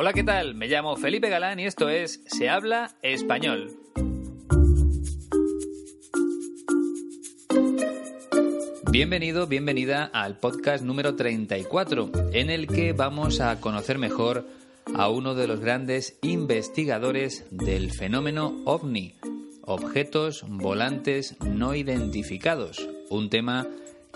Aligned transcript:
Hola, 0.00 0.12
¿qué 0.12 0.22
tal? 0.22 0.54
Me 0.54 0.68
llamo 0.68 0.94
Felipe 0.94 1.28
Galán 1.28 1.58
y 1.58 1.66
esto 1.66 1.88
es 1.88 2.22
Se 2.26 2.48
habla 2.48 2.94
español. 3.02 3.72
Bienvenido, 8.92 9.48
bienvenida 9.48 10.04
al 10.04 10.38
podcast 10.38 10.84
número 10.84 11.16
34, 11.16 12.12
en 12.32 12.48
el 12.48 12.68
que 12.68 12.92
vamos 12.92 13.40
a 13.40 13.60
conocer 13.60 13.98
mejor 13.98 14.46
a 14.94 15.08
uno 15.08 15.34
de 15.34 15.48
los 15.48 15.58
grandes 15.58 16.16
investigadores 16.22 17.44
del 17.50 17.90
fenómeno 17.90 18.54
ovni, 18.66 19.16
objetos 19.62 20.44
volantes 20.46 21.34
no 21.40 21.74
identificados, 21.74 22.88
un 23.10 23.30
tema 23.30 23.66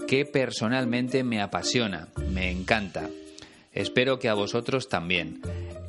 que 0.07 0.27
personalmente 0.27 1.25
me 1.25 1.43
apasiona, 1.43 2.07
me 2.31 2.53
encanta. 2.53 3.11
Espero 3.73 4.21
que 4.21 4.29
a 4.29 4.35
vosotros 4.35 4.89
también. 4.89 5.41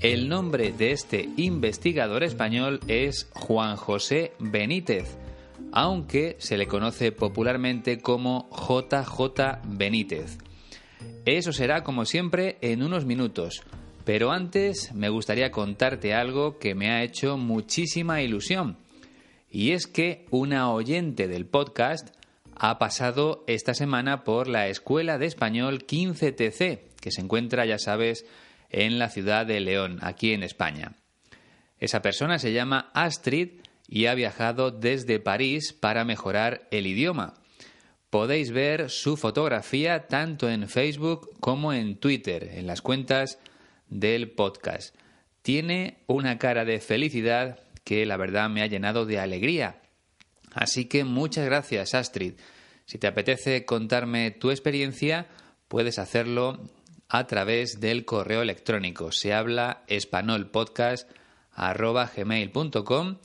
El 0.03 0.27
nombre 0.27 0.73
de 0.73 0.91
este 0.91 1.30
investigador 1.38 2.25
español 2.25 2.81
es 2.89 3.30
Juan 3.31 3.77
José 3.77 4.34
Benítez, 4.38 5.16
aunque 5.71 6.35
se 6.39 6.57
le 6.57 6.67
conoce 6.67 7.13
popularmente 7.13 7.99
como 7.99 8.49
JJ 8.52 9.61
Benítez. 9.63 10.39
Eso 11.23 11.53
será 11.53 11.85
como 11.85 12.03
siempre 12.03 12.58
en 12.59 12.84
unos 12.84 13.05
minutos, 13.05 13.63
pero 14.03 14.34
antes 14.34 14.94
me 14.94 15.08
gustaría 15.08 15.52
contarte 15.52 16.13
algo 16.13 16.59
que 16.59 16.75
me 16.75 16.91
ha 16.91 17.02
hecho 17.02 17.38
muchísima 17.38 18.22
ilusión. 18.22 18.75
Y 19.49 19.72
es 19.72 19.88
que 19.88 20.25
una 20.31 20.70
oyente 20.73 21.30
del 21.30 21.45
podcast 21.45 22.13
ha 22.58 22.77
pasado 22.77 23.45
esta 23.47 23.73
semana 23.73 24.25
por 24.25 24.49
la 24.49 24.67
Escuela 24.67 25.17
de 25.17 25.27
Español 25.27 25.85
15TC, 25.88 26.81
que 26.99 27.11
se 27.11 27.22
encuentra, 27.22 27.66
ya 27.66 27.80
sabes, 27.80 28.25
en 28.73 28.99
la 28.99 29.09
ciudad 29.09 29.45
de 29.45 29.61
León, 29.61 29.99
aquí 30.02 30.33
en 30.33 30.43
España. 30.43 30.97
Esa 31.79 32.02
persona 32.02 32.39
se 32.39 32.52
llama 32.52 32.91
Astrid 32.93 33.61
y 33.88 34.07
ha 34.07 34.15
viajado 34.15 34.71
desde 34.71 35.19
París 35.19 35.73
para 35.73 36.03
mejorar 36.03 36.67
el 36.71 36.88
idioma. 36.88 37.35
Podéis 38.09 38.52
ver 38.52 38.89
su 38.89 39.17
fotografía 39.17 40.07
tanto 40.07 40.49
en 40.49 40.67
Facebook 40.67 41.31
como 41.39 41.73
en 41.73 41.97
Twitter, 41.97 42.49
en 42.53 42.67
las 42.67 42.81
cuentas 42.81 43.39
del 43.88 44.31
podcast. 44.31 44.95
Tiene 45.41 45.97
una 46.08 46.37
cara 46.37 46.65
de 46.65 46.80
felicidad 46.80 47.59
que 47.83 48.05
la 48.05 48.17
verdad 48.17 48.49
me 48.49 48.61
ha 48.61 48.67
llenado 48.67 49.05
de 49.05 49.19
alegría. 49.19 49.81
Así 50.53 50.85
que 50.85 51.03
muchas 51.03 51.45
gracias, 51.45 51.93
Astrid. 51.93 52.33
Si 52.85 52.97
te 52.97 53.08
apetece 53.08 53.65
contarme 53.65 54.31
tu 54.31 54.52
experiencia, 54.52 55.27
puedes 55.67 55.99
hacerlo 55.99 56.69
a 57.14 57.28
través 57.28 57.80
del 57.80 58.06
correo 58.06 58.42
electrónico. 58.42 59.11
Se 59.11 59.36
habla 59.36 59.83
gmail.com 62.16 63.17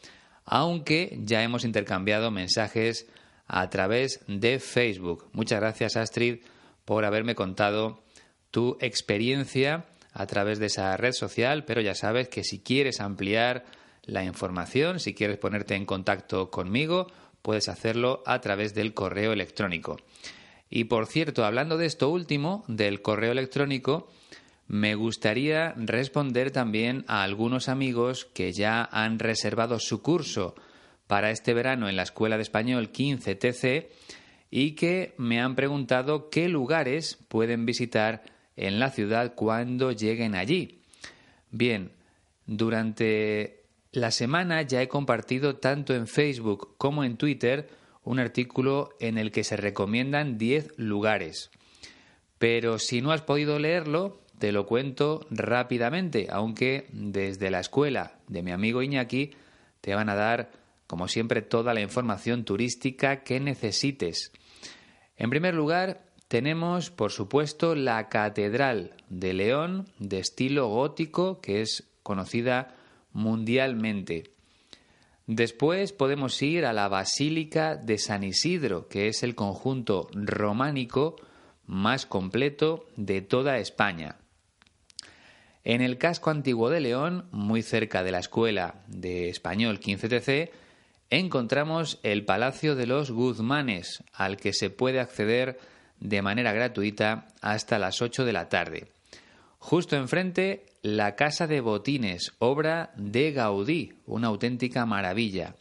aunque 0.45 1.19
ya 1.25 1.43
hemos 1.43 1.65
intercambiado 1.65 2.31
mensajes 2.31 3.07
a 3.47 3.71
través 3.71 4.21
de 4.27 4.59
Facebook. 4.59 5.31
Muchas 5.33 5.61
gracias, 5.61 5.97
Astrid, 5.97 6.41
por 6.85 7.07
haberme 7.07 7.35
contado 7.35 8.03
tu 8.51 8.77
experiencia 8.81 9.87
a 10.13 10.27
través 10.27 10.59
de 10.59 10.67
esa 10.67 10.95
red 10.99 11.13
social, 11.13 11.65
pero 11.65 11.81
ya 11.81 11.95
sabes 11.95 12.29
que 12.29 12.45
si 12.45 12.61
quieres 12.61 13.01
ampliar 13.01 13.65
la 14.03 14.23
información, 14.23 15.01
si 15.01 15.15
quieres 15.15 15.39
ponerte 15.39 15.77
en 15.77 15.87
contacto 15.87 16.51
conmigo, 16.51 17.07
puedes 17.41 17.71
hacerlo 17.71 18.23
a 18.27 18.39
través 18.43 18.75
del 18.75 18.93
correo 18.93 19.33
electrónico. 19.33 19.97
Y 20.71 20.85
por 20.85 21.07
cierto, 21.07 21.45
hablando 21.45 21.77
de 21.77 21.87
esto 21.87 22.11
último, 22.11 22.65
del 22.69 23.01
correo 23.03 23.33
electrónico, 23.33 24.11
me 24.67 24.95
gustaría 24.95 25.73
responder 25.77 26.51
también 26.51 27.05
a 27.09 27.23
algunos 27.23 27.69
amigos 27.69 28.27
que 28.27 28.53
ya 28.53 28.87
han 28.93 29.19
reservado 29.19 29.79
su 29.79 30.03
curso 30.03 30.55
para 31.07 31.31
este 31.31 31.55
verano 31.55 31.89
en 31.89 31.97
la 31.97 32.03
Escuela 32.03 32.37
de 32.37 32.43
Español 32.43 32.93
15TC 32.93 33.89
y 34.51 34.73
que 34.73 35.15
me 35.17 35.41
han 35.41 35.57
preguntado 35.57 36.29
qué 36.29 36.49
lugares 36.49 37.19
pueden 37.29 37.65
visitar 37.65 38.23
en 38.57 38.79
la 38.79 38.91
ciudad 38.91 39.35
cuando 39.35 39.93
lleguen 39.93 40.35
allí. 40.35 40.83
Bien, 41.51 41.93
durante 42.47 43.65
la 43.93 44.11
semana 44.11 44.63
ya 44.63 44.83
he 44.83 44.89
compartido 44.89 45.57
tanto 45.57 45.95
en 45.95 46.07
Facebook 46.07 46.75
como 46.77 47.05
en 47.05 47.17
Twitter 47.17 47.71
un 48.09 48.19
artículo 48.21 48.89
en 49.01 49.19
el 49.19 49.31
que 49.31 49.45
se 49.45 49.59
recomiendan 49.59 50.39
10 50.39 50.79
lugares. 50.79 51.51
Pero 52.39 52.79
si 52.79 53.03
no 53.03 53.13
has 53.13 53.21
podido 53.21 53.59
leerlo, 53.59 54.19
te 54.39 54.51
lo 54.51 54.65
cuento 54.65 55.27
rápidamente, 55.29 56.29
aunque 56.31 56.87
desde 56.91 57.51
la 57.51 57.61
escuela 57.61 58.19
de 58.27 58.43
mi 58.43 58.51
amigo 58.51 58.81
Iñaki 58.81 59.33
te 59.83 59.95
van 59.95 60.09
a 60.09 60.15
dar, 60.15 60.53
como 60.87 61.07
siempre, 61.07 61.43
toda 61.43 61.75
la 61.75 61.83
información 61.83 62.45
turística 62.45 63.25
que 63.25 63.41
necesites. 63.41 64.33
En 65.19 65.29
primer 65.29 65.55
lugar, 65.55 66.01
tenemos, 66.29 66.91
por 66.91 67.13
supuesto, 67.13 67.75
la 67.75 68.09
Catedral 68.09 68.95
de 69.11 69.35
León 69.35 69.87
de 69.99 70.21
estilo 70.21 70.69
gótico, 70.69 71.43
que 71.43 71.61
es 71.61 71.91
conocida 72.03 72.75
mundialmente. 73.13 74.38
Después 75.29 75.93
podemos 75.93 76.41
ir 76.41 76.65
a 76.65 76.73
la 76.73 76.89
Basílica 76.89 77.77
de 77.77 77.99
San 77.99 78.25
Isidro, 78.25 78.89
que 78.89 79.09
es 79.09 79.23
el 79.23 79.35
conjunto 79.35 80.09
románico 80.15 81.17
más 81.67 82.07
completo 82.07 82.87
de 82.97 83.21
toda 83.21 83.59
España. 83.59 84.17
En 85.65 85.83
el 85.83 85.99
casco 85.99 86.31
antiguo 86.31 86.71
de 86.71 86.81
León, 86.81 87.29
muy 87.31 87.61
cerca 87.61 88.03
de 88.03 88.11
la 88.11 88.21
Escuela 88.21 88.77
de 88.87 89.29
Español 89.29 89.81
15TC, 89.81 90.51
encontramos 91.11 92.01
el 92.03 92.25
Palacio 92.25 92.75
de 92.75 92.87
los 92.87 93.11
Guzmanes, 93.11 94.03
al 94.15 94.39
que 94.39 94.55
se 94.55 94.71
puede 94.71 94.99
acceder 94.99 95.61
de 96.01 96.23
manera 96.23 96.55
gratuita 96.55 97.27
hasta 97.43 97.79
las 97.79 98.01
8 98.01 98.25
de 98.25 98.33
la 98.33 98.49
tarde. 98.49 98.89
Justo 99.59 99.97
enfrente, 99.97 100.67
la 100.83 101.15
Casa 101.17 101.47
de 101.47 101.61
Botines, 101.61 102.33
obra 102.39 102.93
de 102.97 103.33
Gaudí, 103.33 103.95
una 104.07 104.29
auténtica 104.29 104.87
maravilla. 104.87 105.57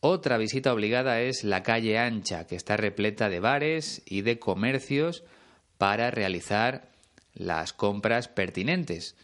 Otra 0.00 0.38
visita 0.38 0.72
obligada 0.72 1.20
es 1.20 1.42
la 1.42 1.62
calle 1.62 1.98
ancha, 1.98 2.46
que 2.46 2.54
está 2.54 2.76
repleta 2.76 3.28
de 3.28 3.40
bares 3.40 4.02
y 4.06 4.20
de 4.20 4.38
comercios 4.38 5.24
para 5.78 6.10
realizar 6.10 6.90
las 7.34 7.72
compras 7.72 8.28
pertinentes. 8.28 9.16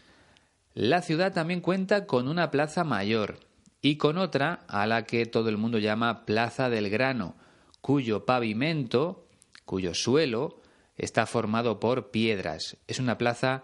La 0.73 1.01
ciudad 1.01 1.31
también 1.31 1.61
cuenta 1.61 2.05
con 2.05 2.27
una 2.27 2.51
plaza 2.51 2.83
mayor 2.83 3.39
y 3.81 3.95
con 3.95 4.17
otra 4.17 4.65
a 4.67 4.87
la 4.87 5.05
que 5.05 5.25
todo 5.25 5.47
el 5.47 5.57
mundo 5.57 5.77
llama 5.77 6.25
Plaza 6.25 6.69
del 6.69 6.89
Grano, 6.89 7.35
cuyo 7.79 8.25
pavimento, 8.25 9.27
cuyo 9.63 9.93
suelo, 9.93 10.59
está 10.97 11.25
formado 11.25 11.79
por 11.79 12.11
piedras. 12.11 12.77
Es 12.87 12.99
una 12.99 13.17
plaza 13.17 13.63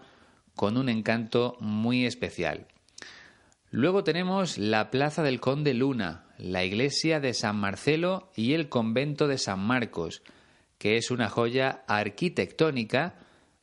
con 0.56 0.76
un 0.76 0.88
encanto 0.88 1.56
muy 1.60 2.06
especial. 2.06 2.66
Luego 3.70 4.04
tenemos 4.04 4.58
la 4.58 4.90
Plaza 4.90 5.22
del 5.22 5.40
Conde 5.40 5.72
Luna, 5.72 6.26
la 6.38 6.64
iglesia 6.64 7.20
de 7.20 7.32
San 7.32 7.56
Marcelo 7.56 8.30
y 8.36 8.52
el 8.52 8.68
convento 8.68 9.28
de 9.28 9.38
San 9.38 9.60
Marcos, 9.60 10.22
que 10.78 10.96
es 10.96 11.10
una 11.10 11.28
joya 11.28 11.84
arquitectónica 11.86 13.14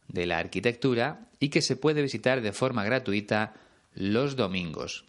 de 0.08 0.26
la 0.26 0.40
arquitectura 0.40 1.28
y 1.40 1.50
que 1.50 1.62
se 1.62 1.76
puede 1.76 2.02
visitar 2.02 2.42
de 2.42 2.54
forma 2.54 2.84
gratuita 2.84 3.54
los 3.94 4.36
domingos. 4.36 5.06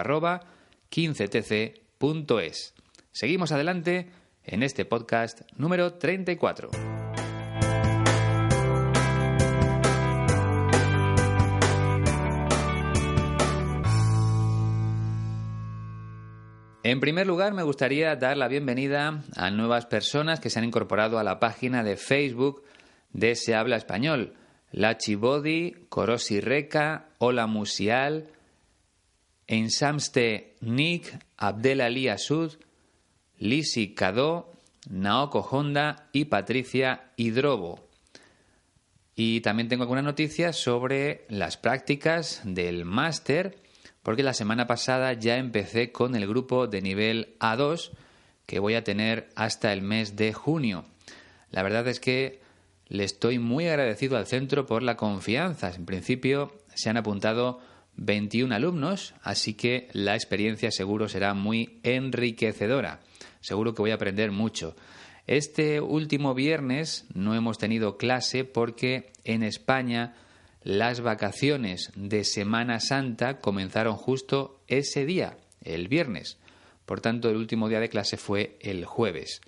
15tc.es. 0.90 2.74
Seguimos 3.12 3.52
adelante 3.52 4.10
en 4.44 4.62
este 4.62 4.84
podcast 4.84 5.42
número 5.56 5.94
34. 5.94 7.03
En 16.84 17.00
primer 17.00 17.26
lugar, 17.26 17.54
me 17.54 17.62
gustaría 17.62 18.14
dar 18.14 18.36
la 18.36 18.46
bienvenida 18.46 19.24
a 19.36 19.50
nuevas 19.50 19.86
personas 19.86 20.38
que 20.38 20.50
se 20.50 20.58
han 20.58 20.66
incorporado 20.66 21.18
a 21.18 21.24
la 21.24 21.40
página 21.40 21.82
de 21.82 21.96
Facebook 21.96 22.62
de 23.14 23.36
Se 23.36 23.54
Habla 23.54 23.76
Español. 23.76 24.34
Lachi 24.70 25.14
Body, 25.14 25.86
Korosi 25.88 26.42
Reka, 26.42 27.08
Ola 27.16 27.46
Musial, 27.46 28.28
Ensamste 29.46 30.56
Nick, 30.60 31.18
Abdel 31.38 31.80
Ali 31.80 32.08
Asud, 32.08 32.52
Lisi 33.38 33.94
Kado, 33.94 34.52
Naoko 34.90 35.40
Honda 35.40 36.10
y 36.12 36.26
Patricia 36.26 37.12
Hidrobo. 37.16 37.88
Y 39.16 39.40
también 39.40 39.68
tengo 39.68 39.84
algunas 39.84 40.04
noticias 40.04 40.56
sobre 40.56 41.24
las 41.30 41.56
prácticas 41.56 42.42
del 42.44 42.84
máster 42.84 43.63
porque 44.04 44.22
la 44.22 44.34
semana 44.34 44.68
pasada 44.68 45.14
ya 45.14 45.38
empecé 45.38 45.90
con 45.90 46.14
el 46.14 46.28
grupo 46.28 46.68
de 46.68 46.82
nivel 46.82 47.34
A2 47.40 47.90
que 48.46 48.60
voy 48.60 48.74
a 48.74 48.84
tener 48.84 49.30
hasta 49.34 49.72
el 49.72 49.80
mes 49.80 50.14
de 50.14 50.34
junio. 50.34 50.84
La 51.50 51.62
verdad 51.62 51.88
es 51.88 52.00
que 52.00 52.40
le 52.86 53.04
estoy 53.04 53.38
muy 53.38 53.66
agradecido 53.66 54.18
al 54.18 54.26
centro 54.26 54.66
por 54.66 54.82
la 54.82 54.96
confianza. 54.96 55.72
En 55.74 55.86
principio 55.86 56.52
se 56.74 56.90
han 56.90 56.98
apuntado 56.98 57.60
21 57.96 58.54
alumnos, 58.54 59.14
así 59.22 59.54
que 59.54 59.88
la 59.92 60.14
experiencia 60.14 60.70
seguro 60.70 61.08
será 61.08 61.32
muy 61.32 61.80
enriquecedora. 61.82 63.00
Seguro 63.40 63.74
que 63.74 63.82
voy 63.82 63.92
a 63.92 63.94
aprender 63.94 64.32
mucho. 64.32 64.76
Este 65.26 65.80
último 65.80 66.34
viernes 66.34 67.06
no 67.14 67.34
hemos 67.34 67.56
tenido 67.56 67.96
clase 67.96 68.44
porque 68.44 69.12
en 69.24 69.42
España 69.42 70.14
las 70.64 71.02
vacaciones 71.02 71.92
de 71.94 72.24
Semana 72.24 72.80
Santa 72.80 73.38
comenzaron 73.38 73.96
justo 73.96 74.62
ese 74.66 75.04
día, 75.04 75.36
el 75.62 75.88
viernes. 75.88 76.38
Por 76.86 77.02
tanto, 77.02 77.28
el 77.28 77.36
último 77.36 77.68
día 77.68 77.80
de 77.80 77.90
clase 77.90 78.16
fue 78.16 78.56
el 78.62 78.86
jueves. 78.86 79.42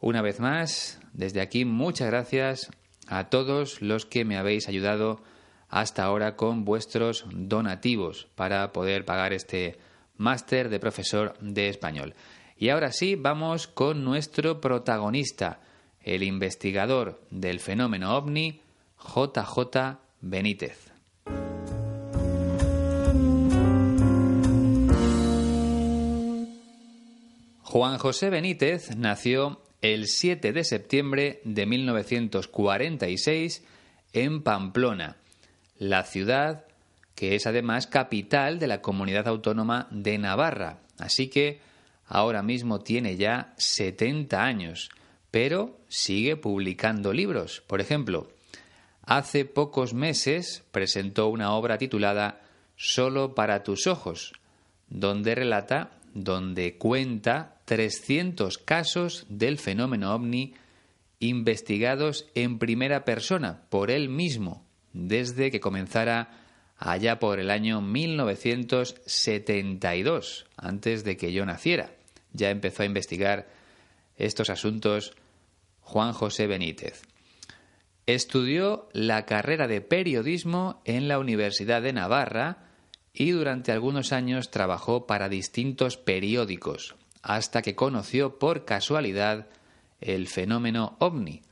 Una 0.00 0.22
vez 0.22 0.38
más, 0.38 1.00
desde 1.12 1.40
aquí 1.40 1.64
muchas 1.64 2.06
gracias 2.06 2.70
a 3.08 3.28
todos 3.28 3.82
los 3.82 4.06
que 4.06 4.24
me 4.24 4.36
habéis 4.36 4.68
ayudado 4.68 5.20
hasta 5.68 6.04
ahora 6.04 6.36
con 6.36 6.64
vuestros 6.64 7.24
donativos 7.32 8.28
para 8.36 8.72
poder 8.72 9.04
pagar 9.04 9.32
este 9.32 9.78
máster 10.16 10.68
de 10.68 10.78
profesor 10.78 11.36
de 11.40 11.68
español. 11.68 12.14
Y 12.56 12.68
ahora 12.68 12.92
sí, 12.92 13.16
vamos 13.16 13.66
con 13.66 14.04
nuestro 14.04 14.60
protagonista, 14.60 15.60
el 16.02 16.22
investigador 16.22 17.20
del 17.30 17.58
fenómeno 17.58 18.16
ovni, 18.16 18.62
JJ 18.96 19.98
Benítez. 20.20 20.90
Juan 27.62 27.98
José 27.98 28.30
Benítez 28.30 28.96
nació 28.96 29.60
el 29.80 30.08
7 30.08 30.52
de 30.52 30.64
septiembre 30.64 31.40
de 31.44 31.66
1946 31.66 33.64
en 34.12 34.42
Pamplona, 34.42 35.16
la 35.78 36.04
ciudad 36.04 36.64
que 37.14 37.34
es 37.34 37.46
además 37.46 37.86
capital 37.86 38.58
de 38.58 38.66
la 38.66 38.80
comunidad 38.80 39.28
autónoma 39.28 39.88
de 39.90 40.18
Navarra. 40.18 40.78
Así 40.98 41.28
que 41.28 41.60
ahora 42.06 42.42
mismo 42.42 42.80
tiene 42.80 43.16
ya 43.16 43.52
70 43.58 44.42
años, 44.42 44.90
pero 45.30 45.78
sigue 45.88 46.36
publicando 46.36 47.12
libros. 47.12 47.62
Por 47.66 47.80
ejemplo, 47.80 48.28
hace 49.10 49.44
pocos 49.44 49.92
meses 49.92 50.64
presentó 50.70 51.26
una 51.26 51.52
obra 51.54 51.76
titulada 51.78 52.42
Solo 52.76 53.34
para 53.34 53.64
tus 53.64 53.88
ojos, 53.88 54.34
donde 54.88 55.34
relata, 55.34 55.90
donde 56.14 56.78
cuenta 56.78 57.56
300 57.64 58.58
casos 58.58 59.26
del 59.28 59.58
fenómeno 59.58 60.14
ovni 60.14 60.54
investigados 61.18 62.28
en 62.36 62.60
primera 62.60 63.04
persona 63.04 63.62
por 63.68 63.90
él 63.90 64.08
mismo 64.08 64.64
desde 64.92 65.50
que 65.50 65.58
comenzara 65.58 66.30
allá 66.78 67.18
por 67.18 67.40
el 67.40 67.50
año 67.50 67.80
1972, 67.80 70.46
antes 70.56 71.02
de 71.02 71.16
que 71.16 71.32
yo 71.32 71.44
naciera. 71.44 71.90
Ya 72.32 72.50
empezó 72.50 72.84
a 72.84 72.86
investigar 72.86 73.48
estos 74.16 74.50
asuntos 74.50 75.14
Juan 75.80 76.12
José 76.12 76.46
Benítez. 76.46 77.09
Estudió 78.06 78.88
la 78.92 79.26
carrera 79.26 79.68
de 79.68 79.80
periodismo 79.80 80.80
en 80.84 81.08
la 81.08 81.18
Universidad 81.18 81.82
de 81.82 81.92
Navarra 81.92 82.70
y 83.12 83.30
durante 83.30 83.72
algunos 83.72 84.12
años 84.12 84.50
trabajó 84.50 85.06
para 85.06 85.28
distintos 85.28 85.96
periódicos, 85.96 86.96
hasta 87.22 87.62
que 87.62 87.74
conoció 87.74 88.38
por 88.38 88.64
casualidad 88.64 89.48
el 90.00 90.26
fenómeno 90.26 90.96
ovni. 90.98 91.42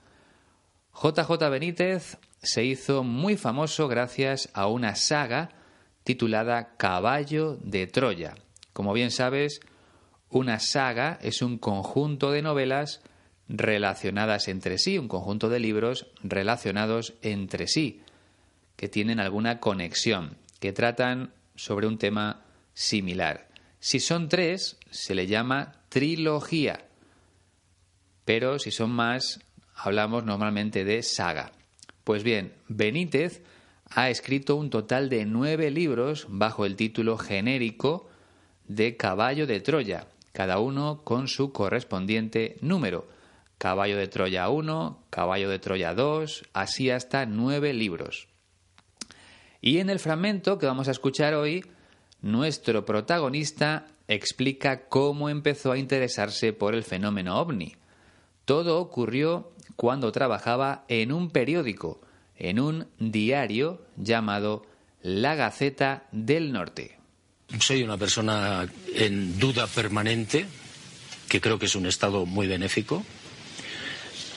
JJ 0.94 1.30
Benítez 1.50 2.18
se 2.42 2.64
hizo 2.64 3.02
muy 3.04 3.36
famoso 3.36 3.88
gracias 3.88 4.48
a 4.52 4.66
una 4.66 4.94
saga 4.94 5.50
titulada 6.04 6.76
Caballo 6.76 7.58
de 7.62 7.86
Troya. 7.86 8.34
Como 8.72 8.92
bien 8.92 9.10
sabes, 9.10 9.60
una 10.30 10.58
saga 10.58 11.18
es 11.22 11.42
un 11.42 11.58
conjunto 11.58 12.30
de 12.30 12.42
novelas 12.42 13.02
relacionadas 13.48 14.48
entre 14.48 14.78
sí, 14.78 14.98
un 14.98 15.08
conjunto 15.08 15.48
de 15.48 15.58
libros 15.58 16.06
relacionados 16.22 17.14
entre 17.22 17.66
sí, 17.66 18.02
que 18.76 18.88
tienen 18.88 19.20
alguna 19.20 19.58
conexión, 19.58 20.36
que 20.60 20.72
tratan 20.72 21.32
sobre 21.56 21.86
un 21.86 21.98
tema 21.98 22.44
similar. 22.74 23.48
Si 23.80 24.00
son 24.00 24.28
tres, 24.28 24.76
se 24.90 25.14
le 25.14 25.26
llama 25.26 25.82
trilogía, 25.88 26.84
pero 28.24 28.58
si 28.58 28.70
son 28.70 28.90
más, 28.90 29.40
hablamos 29.74 30.24
normalmente 30.24 30.84
de 30.84 31.02
saga. 31.02 31.52
Pues 32.04 32.22
bien, 32.22 32.52
Benítez 32.68 33.42
ha 33.90 34.10
escrito 34.10 34.56
un 34.56 34.70
total 34.70 35.08
de 35.08 35.24
nueve 35.24 35.70
libros 35.70 36.26
bajo 36.28 36.66
el 36.66 36.76
título 36.76 37.16
genérico 37.16 38.08
de 38.66 38.96
Caballo 38.96 39.46
de 39.46 39.60
Troya, 39.60 40.08
cada 40.32 40.58
uno 40.58 41.02
con 41.04 41.26
su 41.26 41.52
correspondiente 41.52 42.58
número 42.60 43.08
Caballo 43.58 43.96
de 43.96 44.06
Troya 44.06 44.48
1, 44.48 45.02
Caballo 45.10 45.50
de 45.50 45.58
Troya 45.58 45.94
2, 45.94 46.44
así 46.52 46.90
hasta 46.90 47.26
nueve 47.26 47.74
libros. 47.74 48.28
Y 49.60 49.78
en 49.78 49.90
el 49.90 49.98
fragmento 49.98 50.58
que 50.58 50.66
vamos 50.66 50.86
a 50.86 50.92
escuchar 50.92 51.34
hoy, 51.34 51.64
nuestro 52.22 52.84
protagonista 52.84 53.86
explica 54.06 54.88
cómo 54.88 55.28
empezó 55.28 55.72
a 55.72 55.78
interesarse 55.78 56.52
por 56.52 56.74
el 56.74 56.84
fenómeno 56.84 57.40
ovni. 57.40 57.74
Todo 58.44 58.78
ocurrió 58.78 59.52
cuando 59.76 60.12
trabajaba 60.12 60.84
en 60.88 61.12
un 61.12 61.30
periódico, 61.30 62.00
en 62.36 62.60
un 62.60 62.86
diario 62.98 63.82
llamado 63.96 64.64
La 65.02 65.34
Gaceta 65.34 66.06
del 66.12 66.52
Norte. 66.52 66.98
Soy 67.60 67.82
una 67.82 67.96
persona 67.96 68.68
en 68.94 69.38
duda 69.38 69.66
permanente, 69.66 70.46
que 71.28 71.40
creo 71.40 71.58
que 71.58 71.66
es 71.66 71.74
un 71.74 71.86
estado 71.86 72.24
muy 72.26 72.46
benéfico, 72.46 73.04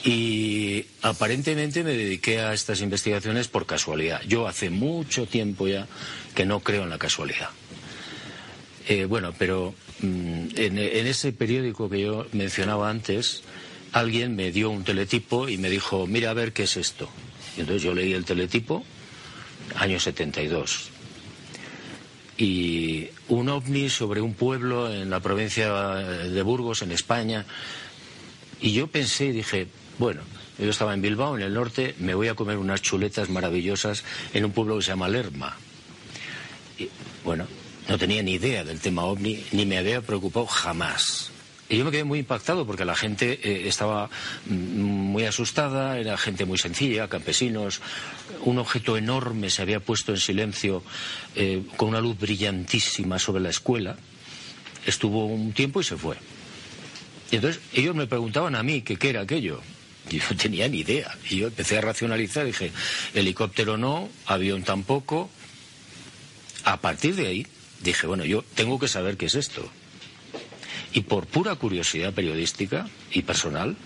y 0.04 0.84
aparentemente 1.02 1.84
me 1.84 1.92
dediqué 1.92 2.40
a 2.40 2.52
estas 2.52 2.80
investigaciones 2.80 3.46
por 3.48 3.66
casualidad. 3.66 4.20
Yo 4.26 4.48
hace 4.48 4.68
mucho 4.68 5.26
tiempo 5.26 5.68
ya 5.68 5.86
que 6.34 6.44
no 6.44 6.60
creo 6.60 6.82
en 6.82 6.90
la 6.90 6.98
casualidad. 6.98 7.50
Eh, 8.88 9.04
bueno, 9.04 9.32
pero 9.38 9.74
mm, 10.00 10.46
en, 10.56 10.78
ese 10.78 11.32
periódico 11.32 11.88
que 11.88 12.00
yo 12.00 12.26
mencionaba 12.32 12.90
antes, 12.90 13.42
alguien 13.92 14.34
me 14.34 14.50
dio 14.50 14.70
un 14.70 14.82
teletipo 14.82 15.48
y 15.48 15.56
me 15.56 15.70
dijo, 15.70 16.06
mira 16.08 16.30
a 16.30 16.34
ver 16.34 16.52
qué 16.52 16.64
es 16.64 16.76
esto. 16.76 17.08
Y 17.56 17.60
entonces 17.60 17.82
yo 17.82 17.94
leí 17.94 18.12
el 18.12 18.24
teletipo, 18.24 18.84
año 19.76 20.00
72. 20.00 20.90
Y 22.38 23.08
un 23.28 23.50
ovni 23.50 23.88
sobre 23.88 24.20
un 24.20 24.34
pueblo 24.34 24.92
en 24.92 25.10
la 25.10 25.20
provincia 25.20 25.72
de 25.72 26.42
Burgos, 26.42 26.82
en 26.82 26.90
España. 26.90 27.46
Y 28.60 28.72
yo 28.72 28.88
pensé 28.88 29.26
y 29.26 29.32
dije, 29.32 29.68
bueno, 29.98 30.22
yo 30.58 30.70
estaba 30.70 30.94
en 30.94 31.02
Bilbao, 31.02 31.36
en 31.36 31.42
el 31.42 31.54
norte, 31.54 31.94
me 31.98 32.14
voy 32.14 32.28
a 32.28 32.34
comer 32.34 32.58
unas 32.58 32.82
chuletas 32.82 33.28
maravillosas 33.30 34.04
en 34.32 34.44
un 34.44 34.52
pueblo 34.52 34.76
que 34.76 34.82
se 34.82 34.88
llama 34.88 35.08
Lerma. 35.08 35.56
Y, 36.78 36.88
bueno, 37.24 37.46
no 37.88 37.98
tenía 37.98 38.22
ni 38.22 38.34
idea 38.34 38.64
del 38.64 38.80
tema 38.80 39.04
ovni, 39.04 39.44
ni 39.52 39.66
me 39.66 39.78
había 39.78 40.00
preocupado 40.00 40.46
jamás. 40.46 41.30
Y 41.68 41.78
yo 41.78 41.86
me 41.86 41.90
quedé 41.90 42.04
muy 42.04 42.18
impactado 42.18 42.66
porque 42.66 42.84
la 42.84 42.94
gente 42.94 43.40
eh, 43.42 43.66
estaba 43.66 44.10
mm, 44.46 44.54
muy 44.54 45.24
asustada, 45.24 45.98
era 45.98 46.18
gente 46.18 46.44
muy 46.44 46.58
sencilla, 46.58 47.08
campesinos. 47.08 47.80
Un 48.44 48.58
objeto 48.58 48.96
enorme 48.96 49.48
se 49.48 49.62
había 49.62 49.80
puesto 49.80 50.12
en 50.12 50.18
silencio 50.18 50.82
eh, 51.34 51.62
con 51.76 51.88
una 51.88 52.00
luz 52.00 52.18
brillantísima 52.18 53.18
sobre 53.18 53.42
la 53.42 53.48
escuela. 53.48 53.96
Estuvo 54.84 55.24
un 55.24 55.52
tiempo 55.52 55.80
y 55.80 55.84
se 55.84 55.96
fue. 55.96 56.16
Y 57.30 57.36
entonces 57.36 57.62
ellos 57.72 57.94
me 57.94 58.06
preguntaban 58.06 58.54
a 58.54 58.62
mí 58.62 58.82
qué 58.82 59.08
era 59.08 59.22
aquello. 59.22 59.62
Yo 60.10 60.20
no 60.30 60.36
tenía 60.42 60.68
ni 60.68 60.80
idea. 60.80 61.16
Y 61.28 61.38
yo 61.38 61.48
empecé 61.48 61.78
a 61.78 61.80
racionalizar, 61.80 62.44
dije, 62.44 62.72
helicóptero 63.14 63.76
no, 63.76 64.08
avión 64.26 64.62
tampoco. 64.62 65.30
A 66.64 66.80
partir 66.80 67.16
de 67.16 67.26
ahí 67.26 67.46
dije, 67.82 68.06
bueno, 68.06 68.24
yo 68.24 68.44
tengo 68.54 68.78
que 68.78 68.88
saber 68.88 69.16
qué 69.16 69.26
es 69.26 69.34
esto. 69.34 69.68
Y 70.92 71.02
por 71.02 71.26
pura 71.26 71.54
curiosidad 71.56 72.12
periodística 72.12 72.86
y 73.10 73.22
personal, 73.22 73.76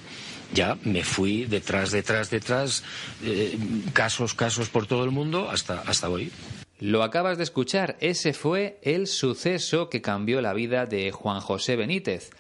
ya 0.53 0.77
me 0.85 1.05
fui 1.05 1.45
detrás, 1.45 1.91
detrás, 1.91 2.31
detrás, 2.31 2.83
eh, 3.25 3.57
casos, 3.93 4.35
casos 4.35 4.69
por 4.69 4.87
todo 4.87 5.05
el 5.05 5.11
mundo 5.11 5.51
hasta, 5.51 5.81
hasta 5.83 6.09
hoy. 6.09 6.33
Lo 6.79 7.03
acabas 7.03 7.39
de 7.39 7.45
escuchar, 7.45 7.97
ese 8.01 8.33
fue 8.33 8.79
el 8.83 9.07
suceso 9.07 9.89
que 9.89 10.03
cambió 10.03 10.43
la 10.43 10.53
vida 10.53 10.85
de 10.85 11.11
Juan 11.11 11.41
José 11.41 11.75
Benítez. 11.77 12.31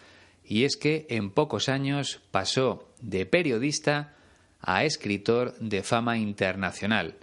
Y 0.47 0.65
es 0.65 0.76
que 0.76 1.07
en 1.11 1.31
pocos 1.31 1.69
años 1.69 2.21
pasó 2.31 2.88
de 3.00 3.26
periodista 3.26 4.15
a 4.61 4.85
escritor 4.85 5.59
de 5.59 5.83
fama 5.83 6.19
internacional. 6.19 7.17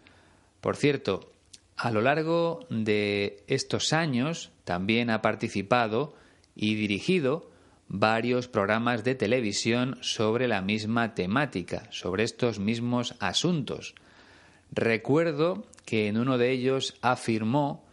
Por 0.62 0.76
cierto, 0.76 1.32
a 1.78 1.92
lo 1.92 2.02
largo 2.02 2.66
de 2.70 3.44
estos 3.48 3.94
años 3.94 4.52
también 4.66 5.10
ha 5.10 5.22
participado 5.22 6.16
y 6.56 6.76
dirigido 6.76 7.50
varios 7.88 8.48
programas 8.48 9.04
de 9.04 9.16
televisión 9.16 9.98
sobre 10.02 10.48
la 10.48 10.62
misma 10.62 11.16
temática, 11.16 11.88
sobre 11.92 12.24
estos 12.24 12.60
mismos 12.60 13.16
asuntos. 13.20 13.96
Recuerdo 14.72 15.66
que 15.86 16.08
en 16.08 16.18
uno 16.18 16.38
de 16.38 16.52
ellos 16.52 16.96
afirmó 17.02 17.84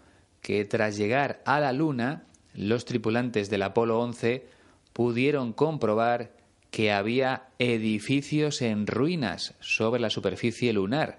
que 0.41 0.65
tras 0.65 0.97
llegar 0.97 1.43
a 1.45 1.61
la 1.61 1.73
Luna, 1.73 2.25
los 2.55 2.85
tripulantes 2.85 3.51
del 3.51 3.63
Apolo 3.63 4.01
11 4.01 4.47
pudieron 4.93 5.53
comprobar 5.53 6.33
que 6.71 6.93
había 6.93 7.49
edificios 7.59 8.63
en 8.63 8.87
ruinas 8.87 9.55
sobre 9.61 10.01
la 10.01 10.11
superficie 10.11 10.73
lunar, 10.73 11.19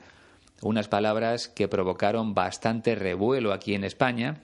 unas 0.61 0.87
palabras 0.87 1.47
que 1.47 1.67
provocaron 1.67 2.33
bastante 2.33 2.95
revuelo 2.95 3.51
aquí 3.51 3.73
en 3.73 3.83
España, 3.83 4.41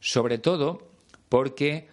sobre 0.00 0.38
todo 0.38 0.88
porque 1.28 1.88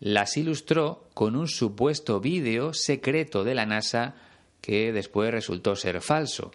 las 0.00 0.36
ilustró 0.36 1.08
con 1.14 1.36
un 1.36 1.48
supuesto 1.48 2.20
vídeo 2.20 2.74
secreto 2.74 3.44
de 3.44 3.54
la 3.54 3.66
NASA 3.66 4.14
que 4.60 4.92
después 4.92 5.30
resultó 5.30 5.76
ser 5.76 6.00
falso. 6.00 6.50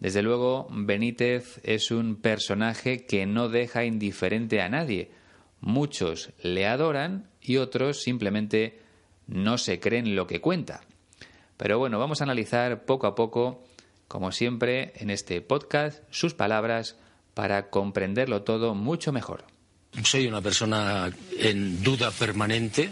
Desde 0.00 0.22
luego, 0.22 0.66
Benítez 0.70 1.60
es 1.62 1.92
un 1.92 2.16
personaje 2.16 3.06
que 3.06 3.24
no 3.24 3.48
deja 3.48 3.84
indiferente 3.84 4.60
a 4.60 4.68
nadie. 4.68 5.12
Muchos 5.60 6.30
le 6.42 6.66
adoran 6.66 7.28
y 7.42 7.56
otros 7.56 8.02
simplemente 8.02 8.80
no 9.26 9.58
se 9.58 9.80
creen 9.80 10.14
lo 10.14 10.26
que 10.26 10.40
cuenta. 10.40 10.82
Pero 11.56 11.78
bueno, 11.78 11.98
vamos 11.98 12.20
a 12.20 12.24
analizar 12.24 12.84
poco 12.84 13.06
a 13.06 13.14
poco, 13.14 13.64
como 14.08 14.32
siempre, 14.32 14.92
en 14.96 15.10
este 15.10 15.40
podcast, 15.40 16.02
sus 16.10 16.34
palabras 16.34 16.96
para 17.34 17.70
comprenderlo 17.70 18.42
todo 18.42 18.74
mucho 18.74 19.12
mejor. 19.12 19.44
Soy 20.04 20.26
una 20.26 20.40
persona 20.40 21.12
en 21.38 21.82
duda 21.82 22.10
permanente, 22.10 22.90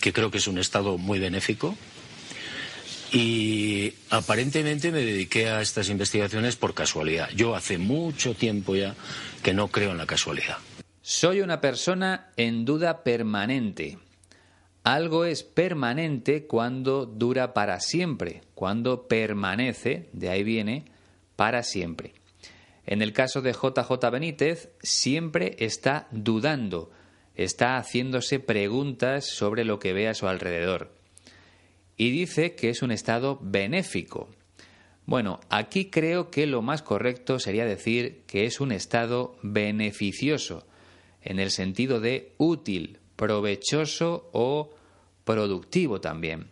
que 0.00 0.12
creo 0.12 0.30
que 0.30 0.38
es 0.38 0.46
un 0.46 0.58
estado 0.58 0.98
muy 0.98 1.18
benéfico. 1.18 1.76
Y 3.12 3.92
aparentemente 4.10 4.92
me 4.92 5.00
dediqué 5.00 5.48
a 5.48 5.60
estas 5.60 5.88
investigaciones 5.88 6.54
por 6.54 6.74
casualidad. 6.74 7.28
Yo 7.34 7.56
hace 7.56 7.76
mucho 7.76 8.34
tiempo 8.34 8.76
ya 8.76 8.94
que 9.42 9.52
no 9.52 9.68
creo 9.68 9.90
en 9.90 9.98
la 9.98 10.06
casualidad. 10.06 10.58
Soy 11.02 11.40
una 11.40 11.62
persona 11.62 12.30
en 12.36 12.66
duda 12.66 13.02
permanente. 13.04 13.96
Algo 14.82 15.24
es 15.24 15.42
permanente 15.42 16.46
cuando 16.46 17.06
dura 17.06 17.54
para 17.54 17.80
siempre, 17.80 18.42
cuando 18.54 19.08
permanece, 19.08 20.10
de 20.12 20.28
ahí 20.28 20.44
viene, 20.44 20.84
para 21.36 21.62
siempre. 21.62 22.12
En 22.84 23.00
el 23.00 23.14
caso 23.14 23.40
de 23.40 23.52
JJ 23.52 24.10
Benítez, 24.12 24.72
siempre 24.82 25.56
está 25.60 26.06
dudando, 26.10 26.90
está 27.34 27.78
haciéndose 27.78 28.38
preguntas 28.38 29.24
sobre 29.24 29.64
lo 29.64 29.78
que 29.78 29.94
ve 29.94 30.06
a 30.06 30.14
su 30.14 30.28
alrededor. 30.28 30.92
Y 31.96 32.10
dice 32.10 32.54
que 32.54 32.68
es 32.68 32.82
un 32.82 32.90
estado 32.90 33.38
benéfico. 33.40 34.28
Bueno, 35.06 35.40
aquí 35.48 35.88
creo 35.88 36.30
que 36.30 36.46
lo 36.46 36.60
más 36.60 36.82
correcto 36.82 37.38
sería 37.38 37.64
decir 37.64 38.22
que 38.26 38.44
es 38.44 38.60
un 38.60 38.70
estado 38.70 39.38
beneficioso, 39.42 40.66
en 41.22 41.38
el 41.38 41.50
sentido 41.50 42.00
de 42.00 42.32
útil, 42.38 42.98
provechoso 43.16 44.28
o 44.32 44.70
productivo 45.24 46.00
también. 46.00 46.48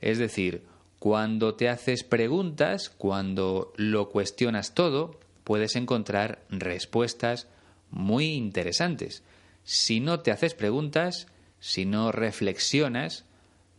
Es 0.00 0.18
decir, 0.18 0.64
cuando 0.98 1.54
te 1.54 1.68
haces 1.68 2.02
preguntas, 2.02 2.88
cuando 2.88 3.72
lo 3.76 4.08
cuestionas 4.08 4.74
todo, 4.74 5.18
puedes 5.44 5.76
encontrar 5.76 6.42
respuestas 6.50 7.46
muy 7.90 8.34
interesantes. 8.34 9.22
Si 9.64 10.00
no 10.00 10.20
te 10.20 10.30
haces 10.30 10.54
preguntas, 10.54 11.26
si 11.60 11.84
no 11.84 12.12
reflexionas, 12.12 13.24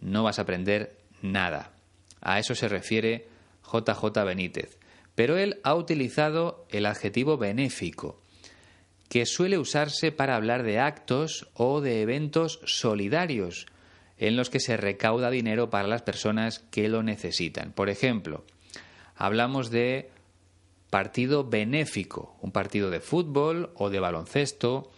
no 0.02 0.24
vas 0.24 0.40
a 0.40 0.44
aprender 0.44 0.98
nada. 1.22 1.74
A 2.22 2.40
eso 2.40 2.56
se 2.56 2.68
refiere 2.70 3.28
JJ 3.64 4.24
Benítez. 4.26 4.78
Pero 5.16 5.38
él 5.38 5.60
ha 5.64 5.76
utilizado 5.76 6.66
el 6.70 6.86
adjetivo 6.86 7.38
benéfico, 7.38 8.22
que 9.10 9.26
suele 9.26 9.58
usarse 9.58 10.12
para 10.12 10.36
hablar 10.36 10.64
de 10.64 10.80
actos 10.80 11.48
o 11.56 11.82
de 11.82 12.02
eventos 12.02 12.62
solidarios 12.66 13.66
en 14.18 14.36
los 14.36 14.50
que 14.50 14.60
se 14.60 14.78
recauda 14.78 15.32
dinero 15.32 15.70
para 15.70 15.88
las 15.88 16.04
personas 16.04 16.60
que 16.72 16.90
lo 16.90 17.04
necesitan. 17.04 17.72
Por 17.72 17.90
ejemplo, 17.90 18.46
hablamos 19.16 19.72
de 19.72 20.12
partido 20.90 21.44
benéfico, 21.44 22.38
un 22.42 22.52
partido 22.52 22.90
de 22.90 23.00
fútbol 23.00 23.72
o 23.76 23.90
de 23.90 24.00
baloncesto 24.00 24.92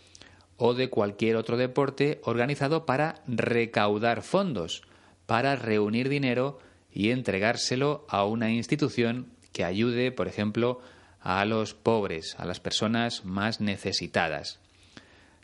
o 0.57 0.73
de 0.73 0.89
cualquier 0.89 1.37
otro 1.37 1.57
deporte 1.57 2.19
organizado 2.23 2.85
para 2.85 3.21
recaudar 3.27 4.21
fondos, 4.21 4.83
para 5.25 5.55
reunir 5.55 6.09
dinero 6.09 6.59
y 6.91 7.11
entregárselo 7.11 8.05
a 8.09 8.25
una 8.25 8.51
institución 8.51 9.27
que 9.53 9.63
ayude, 9.63 10.11
por 10.11 10.27
ejemplo, 10.27 10.81
a 11.21 11.45
los 11.45 11.73
pobres, 11.73 12.35
a 12.37 12.45
las 12.45 12.59
personas 12.59 13.23
más 13.25 13.61
necesitadas. 13.61 14.59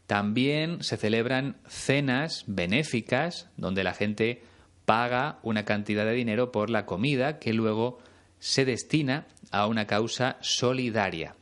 También 0.08 0.84
se 0.84 0.98
celebran 0.98 1.58
cenas 1.68 2.44
benéficas 2.48 3.50
donde 3.58 3.84
la 3.84 3.94
gente 3.94 4.42
paga 4.86 5.40
una 5.44 5.66
cantidad 5.66 6.06
de 6.06 6.14
dinero 6.14 6.52
por 6.52 6.70
la 6.70 6.86
comida 6.86 7.40
que 7.40 7.54
luego 7.54 8.00
se 8.40 8.66
destina 8.66 9.28
a 9.52 9.68
una 9.68 9.86
causa 9.86 10.38
solidaria. 10.42 11.36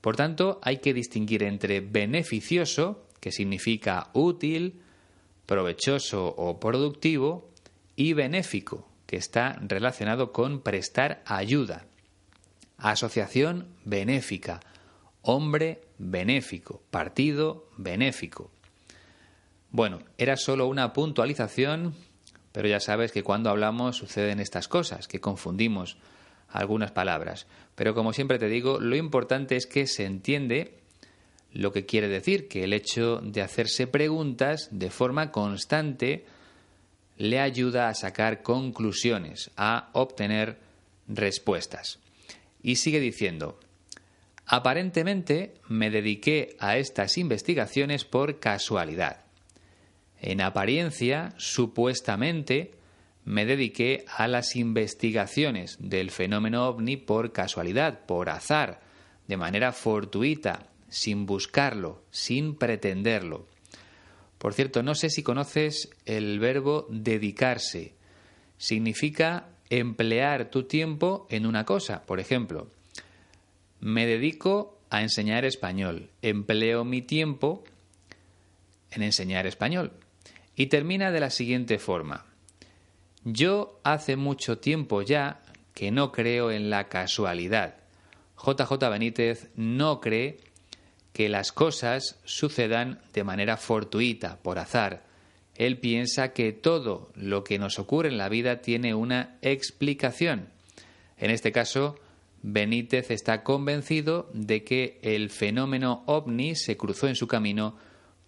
Por 0.00 0.16
tanto, 0.16 0.60
hay 0.62 0.78
que 0.78 0.94
distinguir 0.94 1.42
entre 1.42 1.80
beneficioso, 1.80 3.06
que 3.20 3.32
significa 3.32 4.08
útil, 4.14 4.80
provechoso 5.44 6.26
o 6.26 6.58
productivo, 6.58 7.50
y 7.96 8.14
benéfico, 8.14 8.88
que 9.06 9.16
está 9.16 9.58
relacionado 9.60 10.32
con 10.32 10.62
prestar 10.62 11.22
ayuda. 11.26 11.84
Asociación 12.80 13.68
benéfica, 13.84 14.60
hombre 15.22 15.82
benéfico, 15.98 16.82
partido 16.90 17.68
benéfico. 17.76 18.50
Bueno, 19.70 20.00
era 20.18 20.36
solo 20.36 20.66
una 20.66 20.92
puntualización, 20.92 21.94
pero 22.52 22.68
ya 22.68 22.80
sabes 22.80 23.12
que 23.12 23.22
cuando 23.22 23.50
hablamos 23.50 23.96
suceden 23.96 24.40
estas 24.40 24.66
cosas, 24.66 25.06
que 25.06 25.20
confundimos 25.20 25.98
algunas 26.48 26.90
palabras. 26.90 27.46
Pero 27.74 27.94
como 27.94 28.12
siempre 28.12 28.38
te 28.38 28.48
digo, 28.48 28.80
lo 28.80 28.96
importante 28.96 29.56
es 29.56 29.66
que 29.66 29.86
se 29.86 30.04
entiende 30.04 30.80
lo 31.52 31.72
que 31.72 31.86
quiere 31.86 32.08
decir, 32.08 32.48
que 32.48 32.64
el 32.64 32.72
hecho 32.72 33.20
de 33.22 33.42
hacerse 33.42 33.86
preguntas 33.86 34.68
de 34.70 34.90
forma 34.90 35.30
constante 35.30 36.24
le 37.16 37.40
ayuda 37.40 37.88
a 37.88 37.94
sacar 37.94 38.42
conclusiones, 38.42 39.50
a 39.56 39.90
obtener 39.92 40.58
respuestas. 41.08 41.98
Y 42.62 42.76
sigue 42.76 43.00
diciendo, 43.00 43.58
aparentemente 44.46 45.54
me 45.68 45.90
dediqué 45.90 46.56
a 46.58 46.76
estas 46.76 47.18
investigaciones 47.18 48.04
por 48.04 48.38
casualidad. 48.40 49.24
En 50.20 50.40
apariencia, 50.40 51.32
supuestamente, 51.38 52.72
me 53.24 53.46
dediqué 53.46 54.04
a 54.16 54.28
las 54.28 54.56
investigaciones 54.56 55.76
del 55.80 56.10
fenómeno 56.10 56.68
ovni 56.68 56.96
por 56.96 57.32
casualidad, 57.32 58.06
por 58.06 58.28
azar, 58.28 58.80
de 59.28 59.36
manera 59.36 59.72
fortuita, 59.72 60.66
sin 60.88 61.26
buscarlo, 61.26 62.02
sin 62.10 62.56
pretenderlo. 62.56 63.46
Por 64.38 64.54
cierto, 64.54 64.82
no 64.82 64.94
sé 64.94 65.10
si 65.10 65.22
conoces 65.22 65.90
el 66.06 66.38
verbo 66.40 66.86
dedicarse. 66.90 67.94
Significa 68.58 69.48
emplear 69.70 70.50
tu 70.50 70.64
tiempo 70.64 71.26
en 71.30 71.46
una 71.46 71.64
cosa. 71.64 72.02
Por 72.04 72.20
ejemplo, 72.20 72.68
me 73.80 74.06
dedico 74.06 74.78
a 74.90 75.02
enseñar 75.02 75.44
español. 75.44 76.10
Empleo 76.22 76.84
mi 76.84 77.02
tiempo 77.02 77.64
en 78.90 79.02
enseñar 79.02 79.46
español. 79.46 79.92
Y 80.56 80.66
termina 80.66 81.10
de 81.12 81.20
la 81.20 81.30
siguiente 81.30 81.78
forma. 81.78 82.26
Yo 83.24 83.80
hace 83.84 84.16
mucho 84.16 84.58
tiempo 84.58 85.02
ya 85.02 85.42
que 85.74 85.90
no 85.90 86.10
creo 86.12 86.50
en 86.50 86.68
la 86.68 86.88
casualidad. 86.88 87.76
JJ 88.36 88.72
Benítez 88.90 89.50
no 89.54 90.00
cree 90.00 90.40
que 91.12 91.28
las 91.28 91.52
cosas 91.52 92.18
sucedan 92.24 93.00
de 93.12 93.24
manera 93.24 93.56
fortuita, 93.56 94.38
por 94.42 94.58
azar. 94.58 95.09
Él 95.60 95.76
piensa 95.76 96.32
que 96.32 96.52
todo 96.52 97.12
lo 97.14 97.44
que 97.44 97.58
nos 97.58 97.78
ocurre 97.78 98.08
en 98.08 98.16
la 98.16 98.30
vida 98.30 98.62
tiene 98.62 98.94
una 98.94 99.36
explicación. 99.42 100.48
En 101.18 101.30
este 101.30 101.52
caso, 101.52 101.96
Benítez 102.40 103.10
está 103.10 103.42
convencido 103.42 104.30
de 104.32 104.64
que 104.64 104.98
el 105.02 105.28
fenómeno 105.28 106.02
ovni 106.06 106.54
se 106.54 106.78
cruzó 106.78 107.08
en 107.08 107.14
su 107.14 107.28
camino 107.28 107.76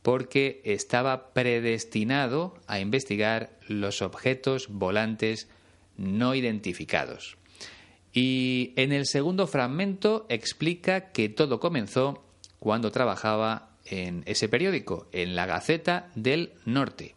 porque 0.03 0.61
estaba 0.67 1.33
predestinado 1.33 2.61
a 2.67 2.81
investigar 2.81 3.59
los 3.67 4.03
objetos 4.03 4.69
volantes 4.69 5.49
no 5.97 6.35
identificados. 6.35 7.39
Y 8.13 8.75
en 8.77 8.93
el 8.93 9.07
segundo 9.07 9.47
fragmento 9.47 10.27
explica 10.29 11.13
que 11.13 11.31
todo 11.31 11.61
comenzó 11.61 12.23
cuando 12.59 12.93
trabajaba 12.93 13.71
en 13.87 14.23
ese 14.27 14.51
periódico, 14.51 15.09
en 15.13 15.35
la 15.35 15.47
Gaceta 15.47 16.11
del 16.15 16.53
Norte. 16.67 17.15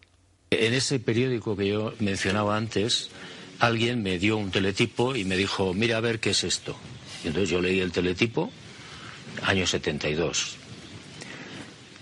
En 0.59 0.73
ese 0.73 0.99
periódico 0.99 1.55
que 1.55 1.67
yo 1.67 1.93
mencionaba 1.99 2.55
antes, 2.55 3.09
alguien 3.59 4.03
me 4.03 4.19
dio 4.19 4.37
un 4.37 4.51
teletipo 4.51 5.15
y 5.15 5.25
me 5.25 5.37
dijo, 5.37 5.73
mira 5.73 5.97
a 5.97 6.01
ver 6.01 6.19
qué 6.19 6.31
es 6.31 6.43
esto. 6.43 6.75
Y 7.23 7.27
entonces 7.27 7.49
yo 7.49 7.61
leí 7.61 7.79
el 7.79 7.91
teletipo, 7.91 8.51
año 9.43 9.65
72 9.65 10.57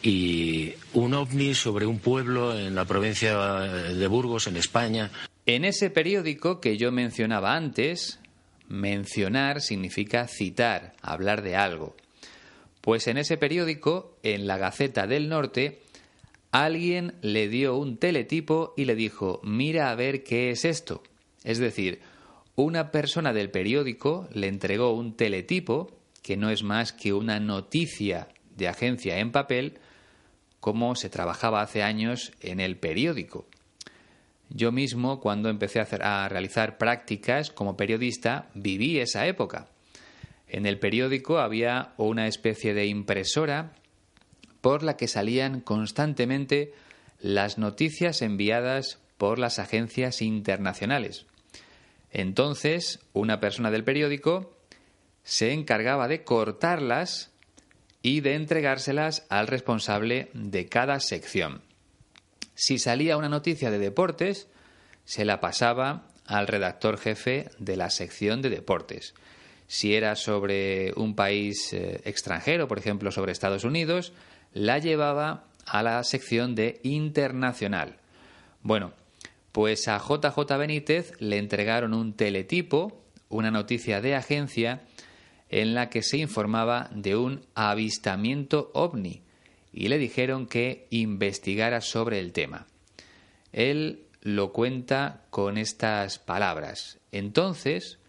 y 0.04 0.74
un 0.94 1.14
ovni 1.14 1.56
sobre 1.56 1.86
un 1.86 1.98
pueblo 1.98 2.60
en 2.60 2.76
la 2.76 2.86
provincia 2.86 3.36
de 3.62 4.08
Burgos, 4.08 4.48
en 4.48 4.58
España. 4.58 5.10
En 5.46 5.64
ese 5.64 5.90
periódico 5.90 6.60
que 6.60 6.78
yo 6.78 6.92
mencionaba 6.92 7.56
antes, 7.56 8.20
mencionar 8.68 9.62
significa 9.62 10.28
citar, 10.28 10.94
hablar 11.02 11.42
de 11.42 11.56
algo. 11.56 11.96
Pues 12.82 13.08
en 13.08 13.18
ese 13.18 13.38
periódico, 13.38 14.18
en 14.24 14.46
la 14.46 14.58
Gaceta 14.58 15.08
del 15.08 15.30
Norte, 15.30 15.82
alguien 16.54 17.16
le 17.22 17.50
dio 17.50 17.76
un 17.76 17.98
teletipo 17.98 18.76
y 18.78 18.86
le 18.86 18.94
dijo, 18.94 19.42
mira 19.44 19.90
a 19.90 19.96
ver 19.96 20.24
qué 20.24 20.52
es 20.52 20.66
esto. 20.66 21.02
Es 21.44 21.58
decir, 21.58 22.00
una 22.56 22.92
persona 22.92 23.34
del 23.34 23.50
periódico 23.50 24.30
le 24.32 24.48
entregó 24.48 24.94
un 24.94 25.18
teletipo, 25.18 25.98
que 26.22 26.38
no 26.38 26.52
es 26.52 26.62
más 26.62 26.94
que 26.94 27.12
una 27.12 27.40
noticia 27.40 28.28
de 28.56 28.68
agencia 28.68 29.18
en 29.18 29.32
papel, 29.32 29.80
como 30.60 30.96
se 30.96 31.10
trabajaba 31.10 31.64
hace 31.64 31.82
años 31.82 32.32
en 32.40 32.60
el 32.60 32.78
periódico. 32.78 33.48
Yo 34.50 34.72
mismo, 34.72 35.20
cuando 35.20 35.50
empecé 35.50 35.80
a, 35.80 36.26
a 36.26 36.30
realizar 36.30 36.78
prácticas 36.78 37.50
como 37.50 37.76
periodista, 37.76 38.52
viví 38.54 39.00
esa 39.00 39.26
época. 39.26 39.70
En 40.48 40.68
el 40.68 40.78
periódico 40.78 41.40
había 41.40 41.96
una 41.98 42.28
especie 42.28 42.76
de 42.76 42.86
impresora 42.86 43.74
por 44.64 44.82
la 44.82 44.96
que 44.96 45.10
salían 45.10 45.60
constantemente 45.60 46.74
las 47.20 47.58
noticias 47.58 48.22
enviadas 48.22 48.98
por 49.18 49.38
las 49.38 49.60
agencias 49.60 50.22
internacionales. 50.22 51.26
Entonces, 52.12 53.02
una 53.12 53.42
persona 53.42 53.72
del 53.72 53.84
periódico 53.84 54.56
se 55.26 55.52
encargaba 55.52 56.08
de 56.08 56.24
cortarlas 56.24 57.32
y 58.02 58.22
de 58.22 58.36
entregárselas 58.36 59.26
al 59.28 59.48
responsable 59.48 60.30
de 60.34 60.70
cada 60.70 61.02
sección. 61.02 61.62
Si 62.56 62.80
salía 62.80 63.18
una 63.18 63.28
noticia 63.28 63.70
de 63.70 63.80
deportes, 63.80 64.48
se 65.04 65.26
la 65.26 65.42
pasaba 65.42 66.08
al 66.26 66.48
redactor 66.48 66.98
jefe 66.98 67.50
de 67.60 67.76
la 67.76 67.90
sección 67.90 68.42
de 68.42 68.50
deportes. 68.50 69.14
Si 69.68 69.94
era 69.94 70.16
sobre 70.16 70.94
un 70.96 71.16
país 71.16 71.74
eh, 71.74 72.00
extranjero, 72.06 72.70
por 72.70 72.80
ejemplo 72.80 73.12
sobre 73.12 73.34
Estados 73.34 73.66
Unidos, 73.66 74.14
la 74.54 74.80
llevaba 74.80 75.46
a 75.66 75.84
la 75.84 76.04
sección 76.04 76.56
de 76.56 76.80
internacional. 76.84 77.98
Bueno, 78.62 78.94
pues 79.52 79.88
a 79.88 80.00
JJ 80.00 80.58
Benítez 80.58 81.14
le 81.20 81.38
entregaron 81.38 81.94
un 81.94 82.14
teletipo, 82.14 83.04
una 83.30 83.52
noticia 83.52 84.02
de 84.02 84.16
agencia, 84.16 84.82
en 85.50 85.76
la 85.76 85.90
que 85.90 86.02
se 86.02 86.18
informaba 86.18 86.90
de 86.94 87.16
un 87.16 87.42
avistamiento 87.54 88.72
ovni 88.74 89.22
y 89.72 89.88
le 89.88 89.98
dijeron 89.98 90.48
que 90.48 90.88
investigara 90.90 91.82
sobre 91.82 92.20
el 92.20 92.32
tema. 92.32 92.68
Él 93.52 94.06
lo 94.22 94.52
cuenta 94.54 95.26
con 95.30 95.58
estas 95.58 96.18
palabras. 96.18 97.00
Entonces, 97.12 98.00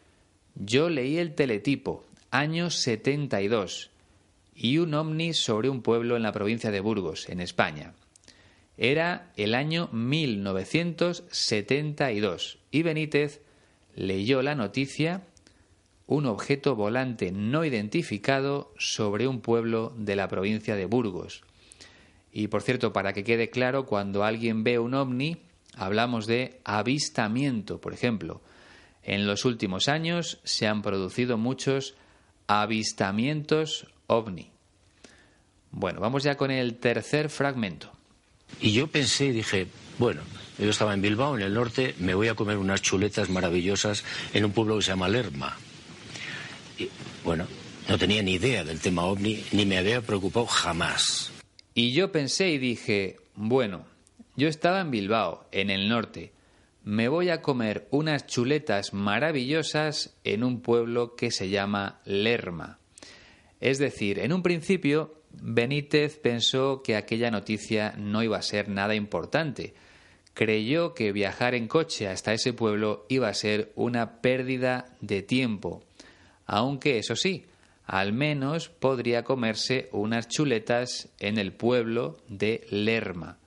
yo 0.54 0.88
leí 0.88 1.18
el 1.18 1.34
teletipo, 1.34 2.04
año 2.30 2.70
72, 2.70 3.90
y 4.54 4.78
un 4.78 4.94
ovni 4.94 5.34
sobre 5.34 5.68
un 5.68 5.82
pueblo 5.82 6.16
en 6.16 6.22
la 6.22 6.32
provincia 6.32 6.70
de 6.70 6.80
Burgos, 6.80 7.28
en 7.28 7.40
España. 7.40 7.92
Era 8.76 9.32
el 9.36 9.54
año 9.54 9.88
1972 9.92 12.58
y 12.70 12.82
Benítez 12.82 13.40
leyó 13.94 14.42
la 14.42 14.54
noticia 14.54 15.22
un 16.06 16.26
objeto 16.26 16.76
volante 16.76 17.32
no 17.32 17.64
identificado 17.64 18.72
sobre 18.78 19.26
un 19.26 19.40
pueblo 19.40 19.94
de 19.96 20.16
la 20.16 20.28
provincia 20.28 20.76
de 20.76 20.86
Burgos. 20.86 21.42
Y 22.32 22.48
por 22.48 22.62
cierto, 22.62 22.92
para 22.92 23.12
que 23.12 23.24
quede 23.24 23.48
claro, 23.48 23.86
cuando 23.86 24.24
alguien 24.24 24.64
ve 24.64 24.78
un 24.78 24.94
ovni, 24.94 25.38
hablamos 25.76 26.26
de 26.26 26.60
avistamiento, 26.64 27.80
por 27.80 27.94
ejemplo. 27.94 28.42
En 29.02 29.26
los 29.26 29.44
últimos 29.44 29.88
años 29.88 30.40
se 30.44 30.66
han 30.66 30.82
producido 30.82 31.38
muchos 31.38 31.94
avistamientos 32.46 33.86
ovni. 34.06 34.50
Bueno, 35.70 36.00
vamos 36.00 36.22
ya 36.22 36.36
con 36.36 36.50
el 36.50 36.76
tercer 36.76 37.30
fragmento. 37.30 37.90
Y 38.60 38.72
yo 38.72 38.86
pensé 38.86 39.26
y 39.26 39.32
dije, 39.32 39.66
bueno, 39.98 40.22
yo 40.58 40.70
estaba 40.70 40.94
en 40.94 41.02
Bilbao, 41.02 41.36
en 41.36 41.42
el 41.42 41.54
norte, 41.54 41.94
me 41.98 42.14
voy 42.14 42.28
a 42.28 42.34
comer 42.34 42.58
unas 42.58 42.82
chuletas 42.82 43.28
maravillosas 43.30 44.04
en 44.32 44.44
un 44.44 44.52
pueblo 44.52 44.76
que 44.76 44.82
se 44.82 44.92
llama 44.92 45.08
Lerma 45.08 45.56
bueno, 47.24 47.46
no 47.88 47.98
tenía 47.98 48.22
ni 48.22 48.34
idea 48.34 48.64
del 48.64 48.80
tema 48.80 49.04
ovni, 49.04 49.42
ni 49.52 49.64
me 49.64 49.78
había 49.78 50.00
preocupado 50.02 50.46
jamás. 50.46 51.32
Y 51.74 51.92
yo 51.92 52.12
pensé 52.12 52.50
y 52.50 52.58
dije, 52.58 53.16
bueno, 53.34 53.86
yo 54.36 54.48
estaba 54.48 54.80
en 54.80 54.90
Bilbao, 54.90 55.46
en 55.50 55.70
el 55.70 55.88
norte. 55.88 56.32
Me 56.84 57.08
voy 57.08 57.30
a 57.30 57.40
comer 57.40 57.88
unas 57.90 58.26
chuletas 58.26 58.92
maravillosas 58.92 60.14
en 60.22 60.44
un 60.44 60.60
pueblo 60.60 61.16
que 61.16 61.30
se 61.30 61.48
llama 61.48 62.00
Lerma. 62.04 62.78
Es 63.60 63.78
decir, 63.78 64.18
en 64.18 64.32
un 64.32 64.42
principio 64.42 65.14
Benítez 65.32 66.18
pensó 66.18 66.82
que 66.82 66.96
aquella 66.96 67.30
noticia 67.30 67.94
no 67.98 68.22
iba 68.22 68.38
a 68.38 68.42
ser 68.42 68.68
nada 68.68 68.94
importante. 68.94 69.74
Creyó 70.32 70.94
que 70.94 71.12
viajar 71.12 71.54
en 71.54 71.68
coche 71.68 72.08
hasta 72.08 72.32
ese 72.32 72.52
pueblo 72.52 73.06
iba 73.08 73.28
a 73.28 73.34
ser 73.34 73.72
una 73.74 74.20
pérdida 74.20 74.96
de 75.00 75.22
tiempo 75.22 75.82
aunque 76.46 76.98
eso 76.98 77.16
sí, 77.16 77.46
al 77.86 78.12
menos 78.12 78.68
podría 78.68 79.24
comerse 79.24 79.88
unas 79.92 80.28
chuletas 80.28 81.08
en 81.18 81.38
el 81.38 81.52
pueblo 81.52 82.18
de 82.28 82.66
Lerma. 82.70 83.38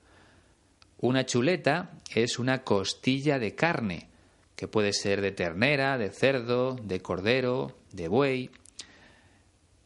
Una 1.00 1.26
chuleta 1.26 1.92
es 2.14 2.38
una 2.38 2.64
costilla 2.64 3.38
de 3.38 3.54
carne, 3.54 4.08
que 4.56 4.68
puede 4.68 4.92
ser 4.92 5.20
de 5.20 5.30
ternera, 5.30 5.98
de 5.98 6.10
cerdo, 6.10 6.74
de 6.74 7.00
cordero, 7.00 7.76
de 7.92 8.08
buey. 8.08 8.50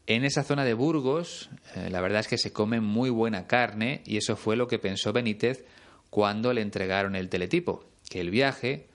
En 0.05 0.25
esa 0.25 0.43
zona 0.43 0.65
de 0.65 0.73
Burgos, 0.73 1.49
eh, 1.75 1.89
la 1.89 2.01
verdad 2.01 2.19
es 2.19 2.27
que 2.27 2.37
se 2.37 2.51
come 2.51 2.81
muy 2.81 3.09
buena 3.09 3.47
carne 3.47 4.01
y 4.05 4.17
eso 4.17 4.35
fue 4.35 4.57
lo 4.57 4.67
que 4.67 4.77
pensó 4.77 5.13
Benítez 5.13 5.65
cuando 6.09 6.51
le 6.51 6.61
entregaron 6.61 7.15
el 7.15 7.29
teletipo, 7.29 7.85
que 8.09 8.19
el 8.19 8.29
viaje 8.29 8.89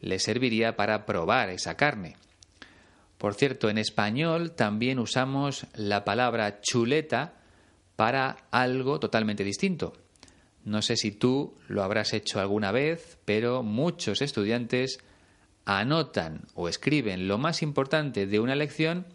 le 0.00 0.20
serviría 0.20 0.76
para 0.76 1.04
probar 1.04 1.50
esa 1.50 1.76
carne. 1.76 2.16
Por 3.18 3.34
cierto, 3.34 3.70
en 3.70 3.78
español 3.78 4.52
también 4.52 4.98
usamos 5.00 5.66
la 5.74 6.04
palabra 6.04 6.60
chuleta 6.60 7.34
para 7.96 8.36
algo 8.50 9.00
totalmente 9.00 9.44
distinto. 9.44 9.94
No 10.64 10.80
sé 10.80 10.96
si 10.96 11.10
tú 11.10 11.56
lo 11.66 11.82
habrás 11.82 12.12
hecho 12.12 12.40
alguna 12.40 12.70
vez, 12.70 13.18
pero 13.24 13.64
muchos 13.64 14.22
estudiantes 14.22 15.00
anotan 15.64 16.42
o 16.54 16.68
escriben 16.68 17.26
lo 17.26 17.38
más 17.38 17.62
importante 17.62 18.26
de 18.26 18.38
una 18.38 18.54
lección 18.54 19.06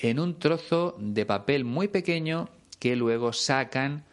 en 0.00 0.18
un 0.18 0.38
trozo 0.38 0.96
de 0.98 1.26
papel 1.26 1.64
muy 1.64 1.88
pequeño 1.88 2.48
que 2.78 2.96
luego 2.96 3.32
sacan 3.32 4.04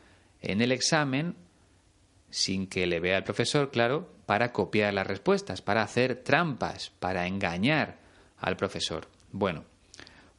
en 0.41 0.61
el 0.61 0.71
examen 0.71 1.35
sin 2.29 2.67
que 2.67 2.85
le 2.87 2.99
vea 2.99 3.17
el 3.17 3.23
profesor, 3.23 3.71
claro, 3.71 4.09
para 4.25 4.51
copiar 4.51 4.93
las 4.93 5.07
respuestas, 5.07 5.61
para 5.61 5.81
hacer 5.81 6.23
trampas, 6.23 6.91
para 6.99 7.25
engañar 7.25 7.97
al 8.37 8.57
profesor. 8.57 9.07
Bueno, 9.31 9.63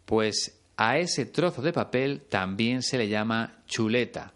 pues 0.04 0.58
a 0.76 0.98
ese 0.98 1.24
trozo 1.26 1.62
de 1.62 1.72
papel 1.72 2.20
también 2.28 2.82
se 2.82 2.98
le 2.98 3.08
llama 3.08 3.62
chuleta. 3.66 4.32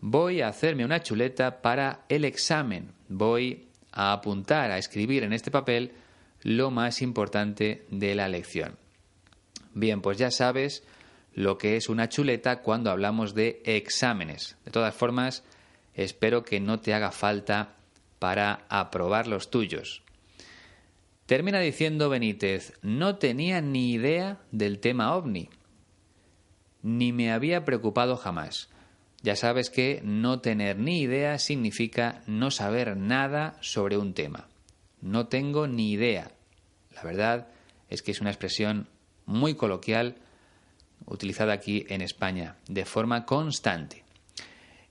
Voy 0.00 0.40
a 0.40 0.48
hacerme 0.48 0.84
una 0.84 1.02
chuleta 1.02 1.62
para 1.62 2.00
el 2.08 2.24
examen. 2.24 2.90
Voy 3.08 3.68
a 3.92 4.12
apuntar, 4.12 4.72
a 4.72 4.78
escribir 4.78 5.22
en 5.22 5.32
este 5.32 5.50
papel 5.50 5.92
lo 6.42 6.70
más 6.70 7.00
importante 7.00 7.86
de 7.90 8.14
la 8.14 8.28
lección. 8.28 8.76
Bien, 9.76 10.00
pues 10.00 10.16
ya 10.16 10.30
sabes 10.30 10.84
lo 11.34 11.58
que 11.58 11.76
es 11.76 11.90
una 11.90 12.08
chuleta 12.08 12.62
cuando 12.62 12.90
hablamos 12.90 13.34
de 13.34 13.60
exámenes. 13.66 14.56
De 14.64 14.70
todas 14.70 14.94
formas, 14.94 15.44
espero 15.92 16.44
que 16.44 16.60
no 16.60 16.80
te 16.80 16.94
haga 16.94 17.10
falta 17.10 17.76
para 18.18 18.64
aprobar 18.70 19.26
los 19.26 19.50
tuyos. 19.50 20.02
Termina 21.26 21.60
diciendo 21.60 22.08
Benítez, 22.08 22.72
no 22.80 23.16
tenía 23.16 23.60
ni 23.60 23.92
idea 23.92 24.38
del 24.50 24.78
tema 24.78 25.14
ovni, 25.14 25.50
ni 26.82 27.12
me 27.12 27.30
había 27.30 27.66
preocupado 27.66 28.16
jamás. 28.16 28.70
Ya 29.22 29.36
sabes 29.36 29.68
que 29.68 30.00
no 30.02 30.40
tener 30.40 30.78
ni 30.78 31.02
idea 31.02 31.38
significa 31.38 32.22
no 32.26 32.50
saber 32.50 32.96
nada 32.96 33.58
sobre 33.60 33.98
un 33.98 34.14
tema. 34.14 34.48
No 35.02 35.26
tengo 35.26 35.66
ni 35.66 35.92
idea. 35.92 36.30
La 36.94 37.02
verdad 37.02 37.48
es 37.90 38.00
que 38.00 38.12
es 38.12 38.22
una 38.22 38.30
expresión 38.30 38.88
muy 39.26 39.54
coloquial 39.54 40.16
utilizada 41.04 41.52
aquí 41.52 41.84
en 41.88 42.00
España 42.00 42.56
de 42.68 42.84
forma 42.84 43.26
constante. 43.26 44.04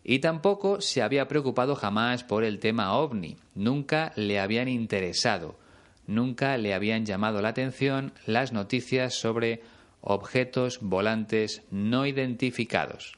Y 0.04 0.20
tampoco 0.20 0.82
se 0.82 1.02
había 1.02 1.28
preocupado 1.28 1.76
jamás 1.76 2.24
por 2.24 2.44
el 2.44 2.60
tema 2.60 2.94
ovni. 2.94 3.38
Nunca 3.56 4.14
le 4.16 4.40
habían 4.40 4.68
interesado. 4.68 5.58
Nunca 6.06 6.58
le 6.58 6.76
habían 6.76 7.06
llamado 7.06 7.42
la 7.42 7.50
atención 7.50 8.14
las 8.28 8.54
noticias 8.54 9.16
sobre 9.16 9.64
objetos 10.02 10.80
volantes 10.82 11.64
no 11.72 12.06
identificados. 12.06 13.18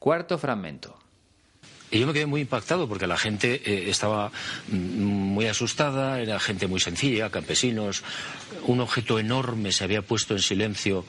Cuarto 0.00 0.36
fragmento. 0.36 0.99
Y 1.90 1.98
yo 1.98 2.06
me 2.06 2.12
quedé 2.12 2.26
muy 2.26 2.42
impactado 2.42 2.88
porque 2.88 3.08
la 3.08 3.16
gente 3.16 3.62
eh, 3.64 3.90
estaba 3.90 4.30
mm, 4.68 4.76
muy 4.76 5.46
asustada, 5.46 6.20
era 6.20 6.38
gente 6.38 6.68
muy 6.68 6.78
sencilla, 6.78 7.30
campesinos. 7.30 8.04
Un 8.66 8.80
objeto 8.80 9.18
enorme 9.18 9.72
se 9.72 9.84
había 9.84 10.02
puesto 10.02 10.34
en 10.34 10.40
silencio 10.40 11.04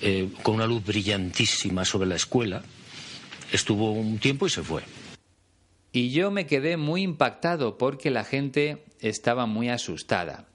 eh, 0.00 0.28
con 0.42 0.56
una 0.56 0.66
luz 0.66 0.84
brillantísima 0.84 1.84
sobre 1.84 2.08
la 2.08 2.16
escuela. 2.16 2.62
Estuvo 3.52 3.92
un 3.92 4.18
tiempo 4.18 4.46
y 4.46 4.50
se 4.50 4.62
fue. 4.62 4.82
Y 5.92 6.10
yo 6.10 6.32
me 6.32 6.46
quedé 6.46 6.76
muy 6.76 7.02
impactado 7.02 7.78
porque 7.78 8.10
la 8.10 8.24
gente 8.24 8.84
estaba 8.98 9.46
muy 9.46 9.68
asustada. 9.68 10.48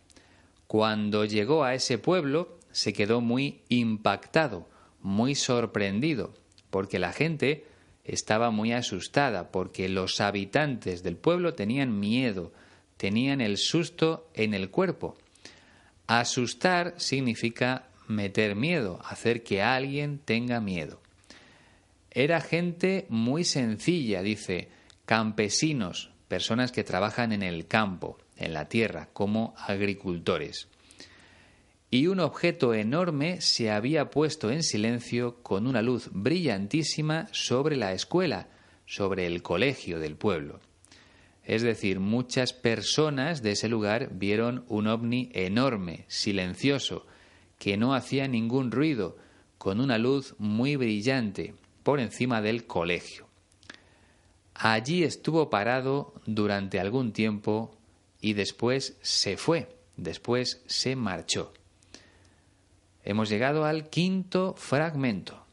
Cuando 0.67 1.23
llegó 1.23 1.63
a 1.63 1.73
ese 1.73 1.97
pueblo 1.97 2.59
se 2.71 2.91
quedó 2.91 3.21
muy 3.21 3.61
impactado, 3.69 4.69
muy 5.01 5.35
sorprendido, 5.35 6.33
porque 6.69 6.99
la 6.99 7.13
gente 7.13 7.65
estaba 8.13 8.51
muy 8.51 8.71
asustada 8.71 9.51
porque 9.51 9.89
los 9.89 10.21
habitantes 10.21 11.03
del 11.03 11.17
pueblo 11.17 11.53
tenían 11.53 11.99
miedo, 11.99 12.53
tenían 12.97 13.41
el 13.41 13.57
susto 13.57 14.29
en 14.33 14.53
el 14.53 14.69
cuerpo. 14.69 15.17
Asustar 16.07 16.95
significa 16.97 17.89
meter 18.07 18.55
miedo, 18.55 18.99
hacer 19.03 19.43
que 19.43 19.61
alguien 19.61 20.19
tenga 20.19 20.59
miedo. 20.61 21.01
Era 22.11 22.41
gente 22.41 23.05
muy 23.09 23.43
sencilla, 23.43 24.23
dice, 24.23 24.69
campesinos, 25.05 26.11
personas 26.27 26.71
que 26.71 26.83
trabajan 26.83 27.33
en 27.33 27.43
el 27.43 27.67
campo, 27.67 28.17
en 28.37 28.53
la 28.53 28.69
tierra, 28.69 29.09
como 29.13 29.53
agricultores 29.57 30.68
y 31.91 32.07
un 32.07 32.19
objeto 32.19 32.73
enorme 32.73 33.41
se 33.41 33.71
había 33.71 34.11
puesto 34.11 34.51
en 34.51 34.63
silencio 34.63 35.41
con 35.41 35.65
una 35.65 35.81
luz 35.81 36.09
brillantísima 36.11 37.27
sobre 37.31 37.75
la 37.75 37.93
escuela, 37.93 38.47
sobre 38.85 39.25
el 39.25 39.41
colegio 39.41 39.99
del 39.99 40.15
pueblo. 40.15 40.59
Es 41.43 41.63
decir, 41.63 41.99
muchas 41.99 42.53
personas 42.53 43.41
de 43.41 43.53
ese 43.53 43.69
lugar 43.69 44.09
vieron 44.13 44.65
un 44.67 44.85
ovni 44.85 45.31
enorme, 45.33 46.05
silencioso, 46.07 47.07
que 47.57 47.75
no 47.75 47.95
hacía 47.95 48.27
ningún 48.27 48.71
ruido, 48.71 49.17
con 49.57 49.81
una 49.81 49.97
luz 49.97 50.35
muy 50.37 50.75
brillante 50.75 51.55
por 51.81 51.99
encima 51.99 52.41
del 52.41 52.65
colegio. 52.65 53.27
Allí 54.53 55.03
estuvo 55.03 55.49
parado 55.49 56.13
durante 56.25 56.79
algún 56.79 57.13
tiempo 57.13 57.75
y 58.21 58.33
después 58.33 58.97
se 59.01 59.35
fue, 59.35 59.75
después 59.97 60.61
se 60.67 60.95
marchó. 60.95 61.53
Hemos 63.03 63.29
llegado 63.29 63.65
al 63.65 63.89
quinto 63.89 64.55
fragmento. 64.57 65.45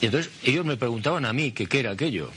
Y 0.00 0.06
entonces 0.06 0.32
ellos 0.44 0.64
me 0.64 0.76
preguntaban 0.76 1.24
a 1.24 1.32
mí 1.32 1.52
qué 1.52 1.66
era 1.78 1.90
aquello. 1.90 2.30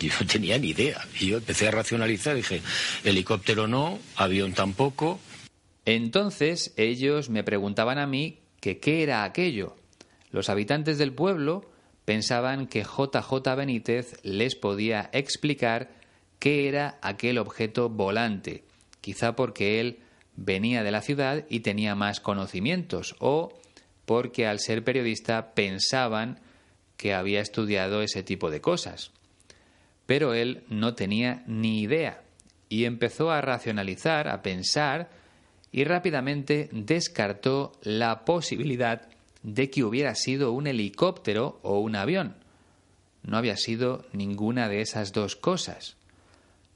Yo 0.00 0.12
no 0.20 0.26
tenía 0.26 0.58
ni 0.58 0.68
idea. 0.68 1.00
Y 1.18 1.28
yo 1.28 1.38
empecé 1.38 1.68
a 1.68 1.72
racionalizar, 1.72 2.36
dije, 2.36 2.62
helicóptero 3.04 3.66
no, 3.66 3.98
avión 4.16 4.52
tampoco. 4.52 5.20
Entonces 5.84 6.74
ellos 6.76 7.30
me 7.30 7.44
preguntaban 7.44 7.98
a 7.98 8.06
mí 8.06 8.40
que 8.60 8.78
qué 8.78 9.02
era 9.02 9.24
aquello. 9.24 9.76
Los 10.30 10.48
habitantes 10.50 10.98
del 10.98 11.12
pueblo 11.12 11.70
pensaban 12.04 12.66
que 12.66 12.84
JJ 12.84 13.54
Benítez 13.56 14.18
les 14.22 14.54
podía 14.54 15.10
explicar 15.12 15.90
qué 16.38 16.68
era 16.68 16.98
aquel 17.02 17.38
objeto 17.38 17.88
volante, 17.88 18.64
quizá 19.00 19.34
porque 19.34 19.80
él 19.80 20.00
venía 20.36 20.82
de 20.82 20.90
la 20.90 21.02
ciudad 21.02 21.44
y 21.48 21.60
tenía 21.60 21.94
más 21.94 22.20
conocimientos, 22.20 23.16
o 23.18 23.58
porque 24.08 24.46
al 24.46 24.58
ser 24.58 24.84
periodista 24.84 25.52
pensaban 25.52 26.40
que 26.96 27.12
había 27.12 27.42
estudiado 27.42 28.00
ese 28.00 28.22
tipo 28.22 28.50
de 28.50 28.62
cosas. 28.62 29.10
Pero 30.06 30.32
él 30.32 30.64
no 30.70 30.94
tenía 30.94 31.44
ni 31.46 31.82
idea 31.82 32.22
y 32.70 32.86
empezó 32.86 33.30
a 33.30 33.42
racionalizar, 33.42 34.28
a 34.28 34.40
pensar 34.40 35.10
y 35.72 35.84
rápidamente 35.84 36.70
descartó 36.72 37.72
la 37.82 38.24
posibilidad 38.24 39.10
de 39.42 39.68
que 39.68 39.84
hubiera 39.84 40.14
sido 40.14 40.52
un 40.52 40.68
helicóptero 40.68 41.60
o 41.62 41.78
un 41.78 41.94
avión. 41.94 42.34
No 43.22 43.36
había 43.36 43.58
sido 43.58 44.06
ninguna 44.14 44.70
de 44.70 44.80
esas 44.80 45.12
dos 45.12 45.36
cosas. 45.36 45.98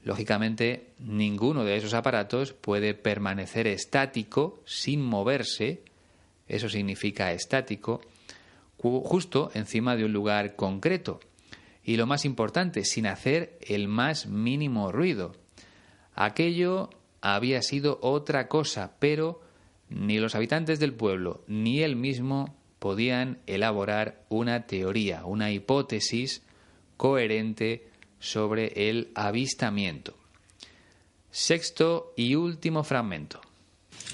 Lógicamente, 0.03 0.91
ninguno 0.99 1.63
de 1.63 1.77
esos 1.77 1.95
aparatos 1.95 2.53
puede 2.53 2.93
permanecer 2.93 3.65
estático 3.65 4.61
sin 4.67 5.01
moverse 5.01 5.81
eso 6.47 6.69
significa 6.69 7.31
estático, 7.31 8.01
justo 8.77 9.51
encima 9.53 9.95
de 9.95 10.05
un 10.05 10.13
lugar 10.13 10.55
concreto. 10.55 11.19
Y 11.83 11.97
lo 11.97 12.05
más 12.05 12.25
importante, 12.25 12.85
sin 12.85 13.07
hacer 13.07 13.57
el 13.61 13.87
más 13.87 14.27
mínimo 14.27 14.91
ruido. 14.91 15.35
Aquello 16.15 16.89
había 17.21 17.61
sido 17.61 17.99
otra 18.01 18.47
cosa, 18.47 18.93
pero 18.99 19.41
ni 19.89 20.19
los 20.19 20.35
habitantes 20.35 20.79
del 20.79 20.93
pueblo 20.93 21.43
ni 21.47 21.81
él 21.81 21.95
mismo 21.95 22.55
podían 22.79 23.39
elaborar 23.47 24.25
una 24.29 24.65
teoría, 24.65 25.25
una 25.25 25.51
hipótesis 25.51 26.41
coherente 26.97 27.87
sobre 28.19 28.89
el 28.89 29.11
avistamiento. 29.15 30.17
Sexto 31.31 32.13
y 32.15 32.35
último 32.35 32.83
fragmento. 32.83 33.41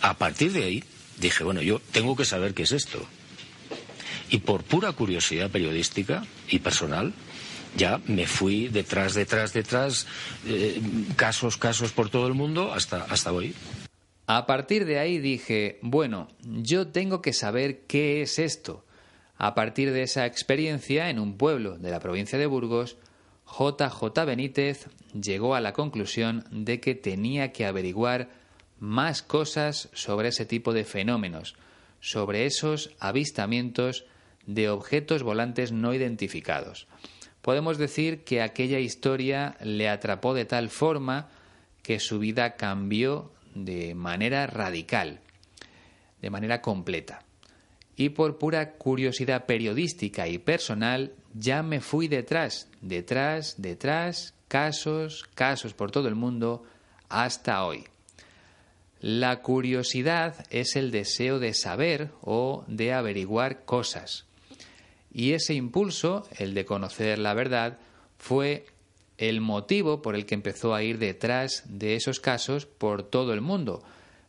A 0.01 0.17
partir 0.17 0.53
de 0.53 0.63
ahí, 0.63 0.83
dije, 1.19 1.43
bueno, 1.43 1.61
yo 1.61 1.79
tengo 1.91 2.15
que 2.15 2.25
saber 2.25 2.53
qué 2.53 2.63
es 2.63 2.71
esto. 2.71 3.05
Y 4.29 4.39
por 4.39 4.63
pura 4.63 4.91
curiosidad 4.91 5.49
periodística 5.49 6.23
y 6.47 6.59
personal, 6.59 7.13
ya 7.75 7.99
me 8.07 8.27
fui 8.27 8.67
detrás, 8.67 9.13
detrás, 9.13 9.53
detrás, 9.53 10.07
eh, 10.47 10.81
casos, 11.15 11.57
casos 11.57 11.91
por 11.91 12.09
todo 12.09 12.27
el 12.27 12.33
mundo 12.33 12.73
hasta, 12.73 13.03
hasta 13.05 13.31
hoy. 13.31 13.55
A 14.27 14.45
partir 14.45 14.85
de 14.85 14.99
ahí 14.99 15.17
dije, 15.17 15.79
bueno, 15.81 16.27
yo 16.43 16.87
tengo 16.87 17.21
que 17.21 17.33
saber 17.33 17.81
qué 17.87 18.21
es 18.21 18.37
esto. 18.37 18.85
A 19.37 19.55
partir 19.55 19.91
de 19.91 20.03
esa 20.03 20.25
experiencia 20.25 21.09
en 21.09 21.17
un 21.17 21.37
pueblo 21.37 21.77
de 21.77 21.89
la 21.89 21.99
provincia 21.99 22.37
de 22.37 22.45
Burgos, 22.45 22.97
JJ 23.47 24.25
Benítez 24.25 24.87
llegó 25.19 25.55
a 25.55 25.61
la 25.61 25.73
conclusión 25.73 26.45
de 26.51 26.79
que 26.79 26.93
tenía 26.93 27.51
que 27.51 27.65
averiguar 27.65 28.29
más 28.79 29.21
cosas 29.21 29.89
sobre 29.93 30.29
ese 30.29 30.45
tipo 30.45 30.73
de 30.73 30.85
fenómenos, 30.85 31.55
sobre 31.99 32.45
esos 32.45 32.91
avistamientos 32.99 34.05
de 34.45 34.69
objetos 34.69 35.23
volantes 35.23 35.71
no 35.71 35.93
identificados. 35.93 36.87
podemos 37.41 37.77
decir 37.77 38.23
que 38.23 38.41
aquella 38.41 38.79
historia 38.79 39.55
le 39.61 39.89
atrapó 39.89 40.33
de 40.33 40.45
tal 40.45 40.69
forma 40.69 41.29
que 41.83 41.99
su 41.99 42.19
vida 42.19 42.55
cambió 42.57 43.31
de 43.55 43.95
manera 43.95 44.45
radical, 44.45 45.21
de 46.21 46.29
manera 46.29 46.61
completa. 46.61 47.23
Y 47.95 48.09
por 48.09 48.37
pura 48.37 48.73
curiosidad 48.73 49.45
periodística 49.45 50.27
y 50.27 50.37
personal, 50.37 51.13
ya 51.33 51.63
me 51.63 51.81
fui 51.81 52.07
detrás, 52.07 52.69
detrás, 52.81 53.55
detrás, 53.57 54.33
casos, 54.47 55.25
casos 55.33 55.73
por 55.73 55.91
todo 55.91 56.07
el 56.07 56.15
mundo, 56.15 56.63
hasta 57.09 57.63
hoy. 57.65 57.85
La 59.01 59.41
curiosidad 59.41 60.45
es 60.49 60.75
el 60.75 60.91
deseo 60.91 61.39
de 61.39 61.53
saber 61.53 62.11
o 62.21 62.65
de 62.67 62.93
averiguar 62.93 63.63
cosas. 63.63 64.25
Y 65.11 65.31
ese 65.31 65.53
impulso, 65.53 66.27
el 66.37 66.53
de 66.53 66.65
conocer 66.65 67.17
la 67.17 67.33
verdad, 67.33 67.77
fue 68.17 68.65
el 69.17 69.41
motivo 69.41 70.01
por 70.01 70.15
el 70.15 70.25
que 70.25 70.35
empezó 70.35 70.75
a 70.75 70.83
ir 70.83 70.97
detrás 70.97 71.63
de 71.67 71.95
esos 71.95 72.19
casos 72.19 72.65
por 72.65 73.03
todo 73.03 73.33
el 73.33 73.41
mundo, 73.41 73.83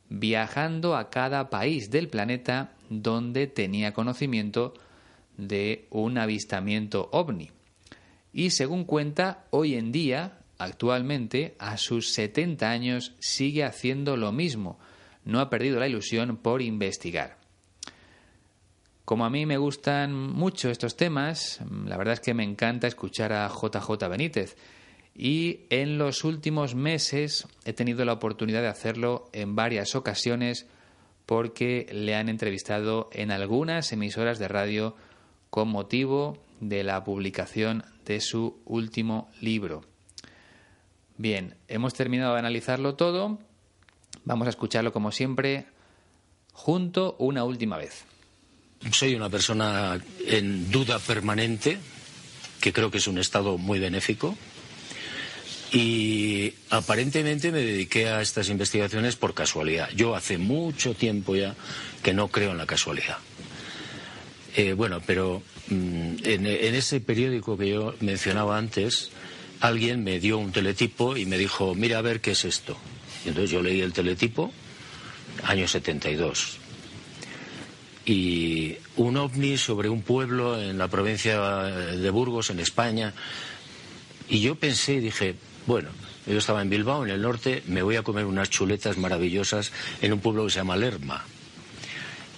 viajando 0.09 0.97
a 0.97 1.11
cada 1.11 1.51
país 1.51 1.91
del 1.91 2.09
planeta 2.09 2.73
donde 2.89 3.47
tenía 3.47 3.93
conocimiento 3.93 4.75
de 5.37 5.87
un 5.91 6.19
avistamiento 6.19 7.09
ovni. 7.13 7.51
Y 8.33 8.51
según 8.51 8.85
cuenta, 8.85 9.45
hoy 9.51 9.75
en 9.75 9.91
día 9.93 10.40
actualmente, 10.61 11.55
a 11.59 11.77
sus 11.79 12.13
70 12.13 12.71
años, 12.71 13.15
sigue 13.19 13.65
haciendo 13.65 14.17
lo 14.17 14.31
mismo. 14.31 14.79
No 15.25 15.41
ha 15.41 15.51
perdido 15.51 15.81
la 15.81 15.89
ilusión 15.89 16.37
por 16.37 16.63
investigar. 16.63 17.39
Como 19.05 19.25
a 19.25 19.31
mí 19.31 19.47
me 19.47 19.57
gustan 19.57 20.15
mucho 20.15 20.71
estos 20.71 20.97
temas, 20.97 21.61
la 21.87 21.97
verdad 21.97 22.15
es 22.15 22.21
que 22.21 22.35
me 22.35 22.45
encanta 22.45 22.87
escuchar 22.87 23.33
a 23.33 23.49
JJ 23.49 24.09
Benítez. 24.09 24.57
Y 25.17 25.63
en 25.71 25.99
los 25.99 26.23
últimos 26.23 26.75
meses 26.75 27.49
he 27.65 27.73
tenido 27.73 28.05
la 28.05 28.13
oportunidad 28.13 28.61
de 28.61 28.69
hacerlo 28.69 29.29
en 29.33 29.57
varias 29.57 29.97
ocasiones 29.97 30.67
porque 31.27 31.87
le 31.93 32.15
han 32.15 32.29
entrevistado 32.29 33.09
en 33.13 33.31
algunas 33.31 33.93
emisoras 33.93 34.39
de 34.39 34.49
radio 34.49 34.95
con 35.49 35.69
motivo 35.69 36.39
de 36.61 36.85
la 36.85 37.03
publicación 37.03 37.85
de 38.05 38.21
su 38.21 38.61
último 38.65 39.29
libro. 39.41 39.83
Bien, 41.21 41.55
hemos 41.69 41.93
terminado 41.93 42.33
de 42.33 42.39
analizarlo 42.39 42.95
todo. 42.95 43.39
Vamos 44.25 44.47
a 44.47 44.49
escucharlo 44.49 44.91
como 44.91 45.13
siempre 45.13 45.67
junto 46.55 47.15
una 47.19 47.45
última 47.45 47.77
vez. 47.77 48.07
Soy 48.91 49.17
una 49.17 49.29
persona 49.29 50.01
en 50.27 50.71
duda 50.71 50.99
permanente, 50.99 51.77
que 52.59 52.73
creo 52.73 52.91
que 52.91 52.97
es 52.97 53.07
un 53.07 53.19
estado 53.19 53.59
muy 53.59 53.79
benéfico. 53.79 54.35
Y 55.73 56.55
aparentemente 56.71 57.53
me 57.53 57.61
dediqué 57.61 58.09
a 58.09 58.23
estas 58.23 58.49
investigaciones 58.49 59.17
por 59.17 59.35
casualidad. 59.35 59.91
Yo 59.91 60.17
hace 60.17 60.39
mucho 60.39 60.95
tiempo 60.95 61.37
ya 61.37 61.55
que 62.03 62.15
no 62.15 62.29
creo 62.29 62.53
en 62.53 62.57
la 62.57 62.65
casualidad. 62.65 63.19
Eh, 64.57 64.73
bueno, 64.73 65.03
pero 65.07 65.43
mm, 65.69 66.15
en, 66.25 66.47
en, 66.47 66.75
ese 66.75 66.99
periódico 67.01 67.59
que 67.59 67.69
yo 67.69 67.95
mencionaba 68.01 68.57
antes, 68.57 69.11
alguien 69.61 70.03
me 70.03 70.19
dio 70.19 70.39
un 70.39 70.53
teletipo 70.53 71.17
y 71.17 71.27
me 71.27 71.39
dijo, 71.39 71.75
mira 71.75 71.99
a 71.99 72.03
ver 72.03 72.21
qué 72.21 72.33
es 72.33 72.45
esto. 72.45 72.77
Y 73.25 73.29
entonces 73.29 73.51
yo 73.51 73.63
leí 73.63 73.81
el 73.81 73.93
teletipo, 73.93 74.53
año 75.45 75.69
72. 75.69 76.59
Y 78.07 78.77
un 78.97 79.17
ovni 79.19 79.59
sobre 79.59 79.89
un 79.89 80.03
pueblo 80.03 80.61
en 80.61 80.79
la 80.79 80.89
provincia 80.89 81.39
de 81.41 82.11
Burgos, 82.11 82.51
en 82.51 82.61
España. 82.61 83.13
Y 84.29 84.41
yo 84.41 84.55
pensé 84.55 84.95
y 84.95 85.01
dije, 85.01 85.35
bueno, 85.67 85.91
yo 86.27 86.39
estaba 86.39 86.63
en 86.63 86.71
Bilbao, 86.71 87.05
en 87.05 87.11
el 87.11 87.23
norte, 87.23 87.63
me 87.67 87.83
voy 87.83 87.97
a 87.97 88.03
comer 88.03 88.25
unas 88.25 88.51
chuletas 88.51 88.97
maravillosas 88.97 89.73
en 90.01 90.13
un 90.13 90.21
pueblo 90.21 90.45
que 90.45 90.51
se 90.51 90.57
llama 90.57 90.77
Lerma. 90.77 91.25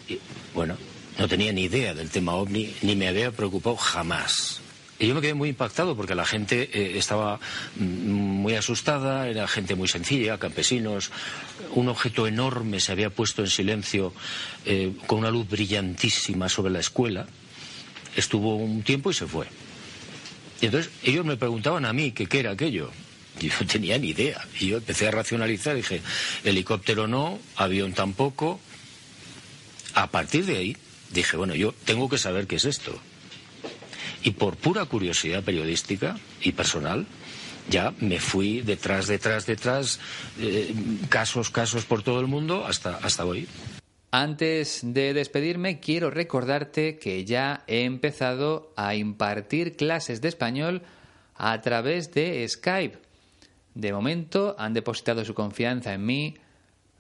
Y, 0.09 0.19
bueno, 0.55 0.77
no 1.19 1.29
tenía 1.29 1.53
ni 1.53 1.65
idea 1.65 1.95
del 1.95 2.11
tema 2.11 2.35
ovni, 2.35 2.75
ni 2.83 2.97
me 2.97 3.09
había 3.09 3.31
preocupado 3.31 3.77
jamás. 3.77 4.62
Y 5.03 5.09
yo 5.09 5.17
me 5.17 5.21
quedé 5.21 5.35
muy 5.35 5.49
impactado 5.49 5.97
porque 5.97 6.15
la 6.15 6.25
gente 6.25 6.71
eh, 6.73 6.97
estaba 6.97 7.41
mm, 7.75 7.85
muy 7.85 8.55
asustada, 8.55 9.27
era 9.27 9.49
gente 9.49 9.75
muy 9.75 9.89
sencilla, 9.89 10.39
campesinos. 10.39 11.11
Un 11.75 11.89
objeto 11.89 12.29
enorme 12.29 12.79
se 12.79 12.93
había 12.93 13.11
puesto 13.11 13.43
en 13.43 13.49
silencio 13.49 14.15
eh, 14.65 14.93
con 15.09 15.19
una 15.19 15.33
luz 15.33 15.49
brillantísima 15.49 16.49
sobre 16.49 16.73
la 16.73 16.79
escuela. 16.79 17.27
Estuvo 18.15 18.55
un 18.55 18.85
tiempo 18.85 19.11
y 19.11 19.15
se 19.15 19.27
fue. 19.27 19.49
Y 20.61 20.67
entonces 20.67 20.93
ellos 21.03 21.27
me 21.27 21.37
preguntaban 21.37 21.85
a 21.85 21.93
mí 21.93 22.13
qué 22.13 22.39
era 22.39 22.53
aquello. 22.53 22.93
Y 23.41 23.49
yo 23.49 23.55
no 23.61 23.67
tenía 23.73 23.99
ni 23.99 24.11
idea. 24.11 24.47
Y 24.61 24.69
yo 24.69 24.77
empecé 24.77 25.09
a 25.09 25.11
racionalizar, 25.11 25.75
dije, 25.75 26.01
helicóptero 26.45 27.09
no, 27.09 27.41
avión 27.57 27.93
tampoco. 27.93 28.61
A 29.95 30.13
partir 30.13 30.47
de 30.47 30.59
ahí 30.59 30.77
dije, 31.11 31.37
bueno, 31.37 31.57
yo 31.57 31.75
tengo 31.85 32.09
que 32.09 32.19
saber 32.19 32.47
qué 32.47 32.55
es 32.55 32.67
esto. 32.67 33.01
Y 34.23 34.33
por 34.33 34.57
pura 34.57 34.85
curiosidad 34.85 35.43
periodística 35.43 36.17
y 36.41 36.53
personal, 36.53 37.07
ya 37.69 37.93
me 38.01 38.19
fui 38.21 38.61
detrás, 38.61 39.07
detrás, 39.07 39.47
detrás, 39.47 40.01
eh, 40.41 40.75
casos, 41.09 41.51
casos 41.51 41.85
por 41.85 42.03
todo 42.03 42.21
el 42.21 42.27
mundo 42.27 42.65
hasta, 42.67 42.97
hasta 42.99 43.25
hoy. 43.25 43.49
Antes 44.11 44.81
de 44.83 45.15
despedirme, 45.15 45.81
quiero 45.81 46.11
recordarte 46.11 46.99
que 46.99 47.25
ya 47.25 47.65
he 47.67 47.85
empezado 47.85 48.73
a 48.77 48.95
impartir 48.95 49.77
clases 49.77 50.21
de 50.21 50.29
español 50.29 50.83
a 51.35 51.61
través 51.63 52.13
de 52.13 52.47
Skype. 52.47 52.99
De 53.75 53.93
momento 53.93 54.55
han 54.59 54.75
depositado 54.75 55.25
su 55.25 55.33
confianza 55.33 55.95
en 55.95 56.05
mí 56.05 56.35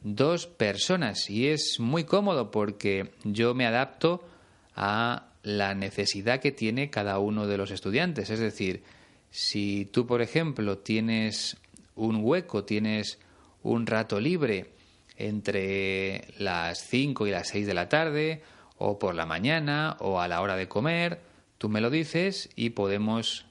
dos 0.02 0.46
personas 0.46 1.28
y 1.28 1.48
es 1.48 1.78
muy 1.78 2.04
cómodo 2.04 2.50
porque 2.50 3.12
yo 3.24 3.54
me 3.54 3.66
adapto 3.66 4.26
a 4.74 5.32
la 5.42 5.74
necesidad 5.74 6.40
que 6.40 6.52
tiene 6.52 6.90
cada 6.90 7.18
uno 7.18 7.46
de 7.46 7.57
los 7.57 7.70
estudiantes. 7.70 8.31
Es 8.31 8.38
decir, 8.38 8.83
si 9.31 9.87
tú, 9.87 10.07
por 10.07 10.22
ejemplo, 10.22 10.78
tienes 10.78 11.57
un 11.94 12.20
hueco, 12.22 12.64
tienes 12.64 13.18
un 13.62 13.87
rato 13.87 14.20
libre 14.20 14.72
entre 15.16 16.28
las 16.38 16.78
5 16.87 17.26
y 17.26 17.31
las 17.31 17.48
6 17.48 17.66
de 17.66 17.74
la 17.74 17.88
tarde, 17.88 18.42
o 18.78 18.98
por 18.98 19.14
la 19.14 19.26
mañana, 19.26 19.96
o 20.00 20.20
a 20.20 20.28
la 20.28 20.40
hora 20.40 20.57
de 20.57 20.68
comer, 20.68 21.20
tú 21.59 21.68
me 21.68 21.81
lo 21.81 21.90
dices 21.90 22.50
y 22.57 22.70
podemos 22.70 23.46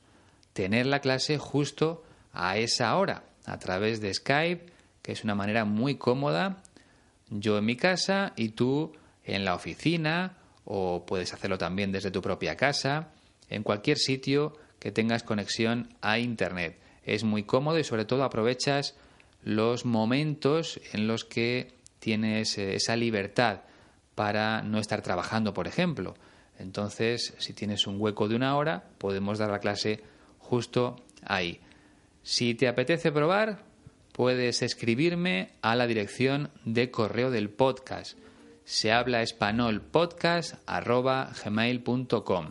tener 0.53 0.85
la 0.85 0.99
clase 0.99 1.37
justo 1.37 2.03
a 2.33 2.57
esa 2.57 2.95
hora, 2.97 3.23
a 3.45 3.57
través 3.57 4.01
de 4.01 4.13
Skype, 4.13 4.65
que 5.01 5.11
es 5.11 5.23
una 5.23 5.35
manera 5.35 5.65
muy 5.65 5.95
cómoda, 5.95 6.61
yo 7.29 7.57
en 7.57 7.65
mi 7.65 7.77
casa 7.77 8.33
y 8.35 8.49
tú 8.49 8.91
en 9.23 9.45
la 9.45 9.55
oficina 9.55 10.37
o 10.65 11.05
puedes 11.05 11.33
hacerlo 11.33 11.57
también 11.57 11.91
desde 11.91 12.11
tu 12.11 12.21
propia 12.21 12.55
casa, 12.55 13.09
en 13.49 13.63
cualquier 13.63 13.97
sitio 13.97 14.53
que 14.79 14.91
tengas 14.91 15.23
conexión 15.23 15.95
a 16.01 16.19
Internet. 16.19 16.79
Es 17.03 17.23
muy 17.23 17.43
cómodo 17.43 17.79
y 17.79 17.83
sobre 17.83 18.05
todo 18.05 18.23
aprovechas 18.23 18.95
los 19.43 19.85
momentos 19.85 20.79
en 20.93 21.07
los 21.07 21.25
que 21.25 21.73
tienes 21.99 22.57
eh, 22.57 22.75
esa 22.75 22.95
libertad 22.95 23.61
para 24.15 24.61
no 24.61 24.79
estar 24.79 25.01
trabajando, 25.01 25.53
por 25.53 25.67
ejemplo. 25.67 26.15
Entonces, 26.59 27.33
si 27.39 27.53
tienes 27.53 27.87
un 27.87 27.99
hueco 27.99 28.27
de 28.27 28.35
una 28.35 28.55
hora, 28.55 28.83
podemos 28.97 29.39
dar 29.39 29.49
la 29.49 29.59
clase 29.59 30.01
justo 30.39 30.97
ahí. 31.23 31.59
Si 32.23 32.53
te 32.53 32.67
apetece 32.67 33.11
probar, 33.11 33.63
puedes 34.11 34.61
escribirme 34.61 35.49
a 35.61 35.75
la 35.75 35.87
dirección 35.87 36.51
de 36.65 36.91
correo 36.91 37.31
del 37.31 37.49
podcast 37.49 38.17
se 38.65 38.91
habla 38.91 39.21
español 39.21 39.83
gmail.com. 41.43 42.47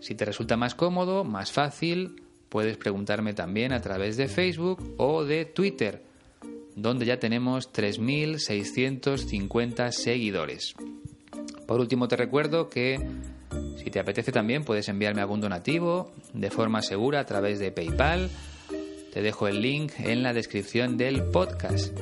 Si 0.00 0.14
te 0.14 0.24
resulta 0.24 0.56
más 0.56 0.74
cómodo, 0.74 1.24
más 1.24 1.52
fácil, 1.52 2.22
puedes 2.48 2.76
preguntarme 2.76 3.34
también 3.34 3.72
a 3.72 3.80
través 3.80 4.16
de 4.16 4.28
Facebook 4.28 4.94
o 4.96 5.24
de 5.24 5.44
Twitter, 5.44 6.02
donde 6.74 7.06
ya 7.06 7.18
tenemos 7.18 7.72
3.650 7.72 9.92
seguidores. 9.92 10.74
Por 11.66 11.80
último, 11.80 12.08
te 12.08 12.16
recuerdo 12.16 12.68
que 12.68 12.98
si 13.76 13.90
te 13.90 14.00
apetece 14.00 14.32
también 14.32 14.64
puedes 14.64 14.88
enviarme 14.88 15.20
algún 15.20 15.40
donativo 15.40 16.12
de 16.32 16.50
forma 16.50 16.82
segura 16.82 17.20
a 17.20 17.26
través 17.26 17.58
de 17.58 17.70
PayPal. 17.70 18.30
Te 19.12 19.22
dejo 19.22 19.48
el 19.48 19.60
link 19.60 19.92
en 19.98 20.22
la 20.22 20.32
descripción 20.32 20.96
del 20.96 21.24
podcast 21.24 21.92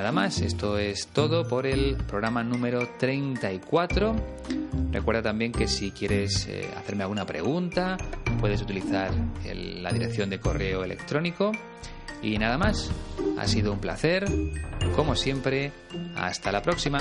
nada 0.00 0.12
más, 0.12 0.40
esto 0.40 0.78
es 0.78 1.08
todo 1.08 1.46
por 1.46 1.66
el 1.66 1.94
programa 1.94 2.42
número 2.42 2.88
34. 2.98 4.16
Recuerda 4.90 5.20
también 5.20 5.52
que 5.52 5.68
si 5.68 5.90
quieres 5.90 6.46
eh, 6.48 6.70
hacerme 6.74 7.02
alguna 7.02 7.26
pregunta, 7.26 7.98
puedes 8.40 8.62
utilizar 8.62 9.10
la 9.44 9.92
dirección 9.92 10.30
de 10.30 10.40
correo 10.40 10.84
electrónico. 10.84 11.52
Y 12.22 12.38
nada 12.38 12.56
más, 12.56 12.90
ha 13.38 13.46
sido 13.46 13.74
un 13.74 13.78
placer, 13.78 14.24
como 14.96 15.16
siempre, 15.16 15.70
hasta 16.16 16.50
la 16.50 16.62
próxima. 16.62 17.00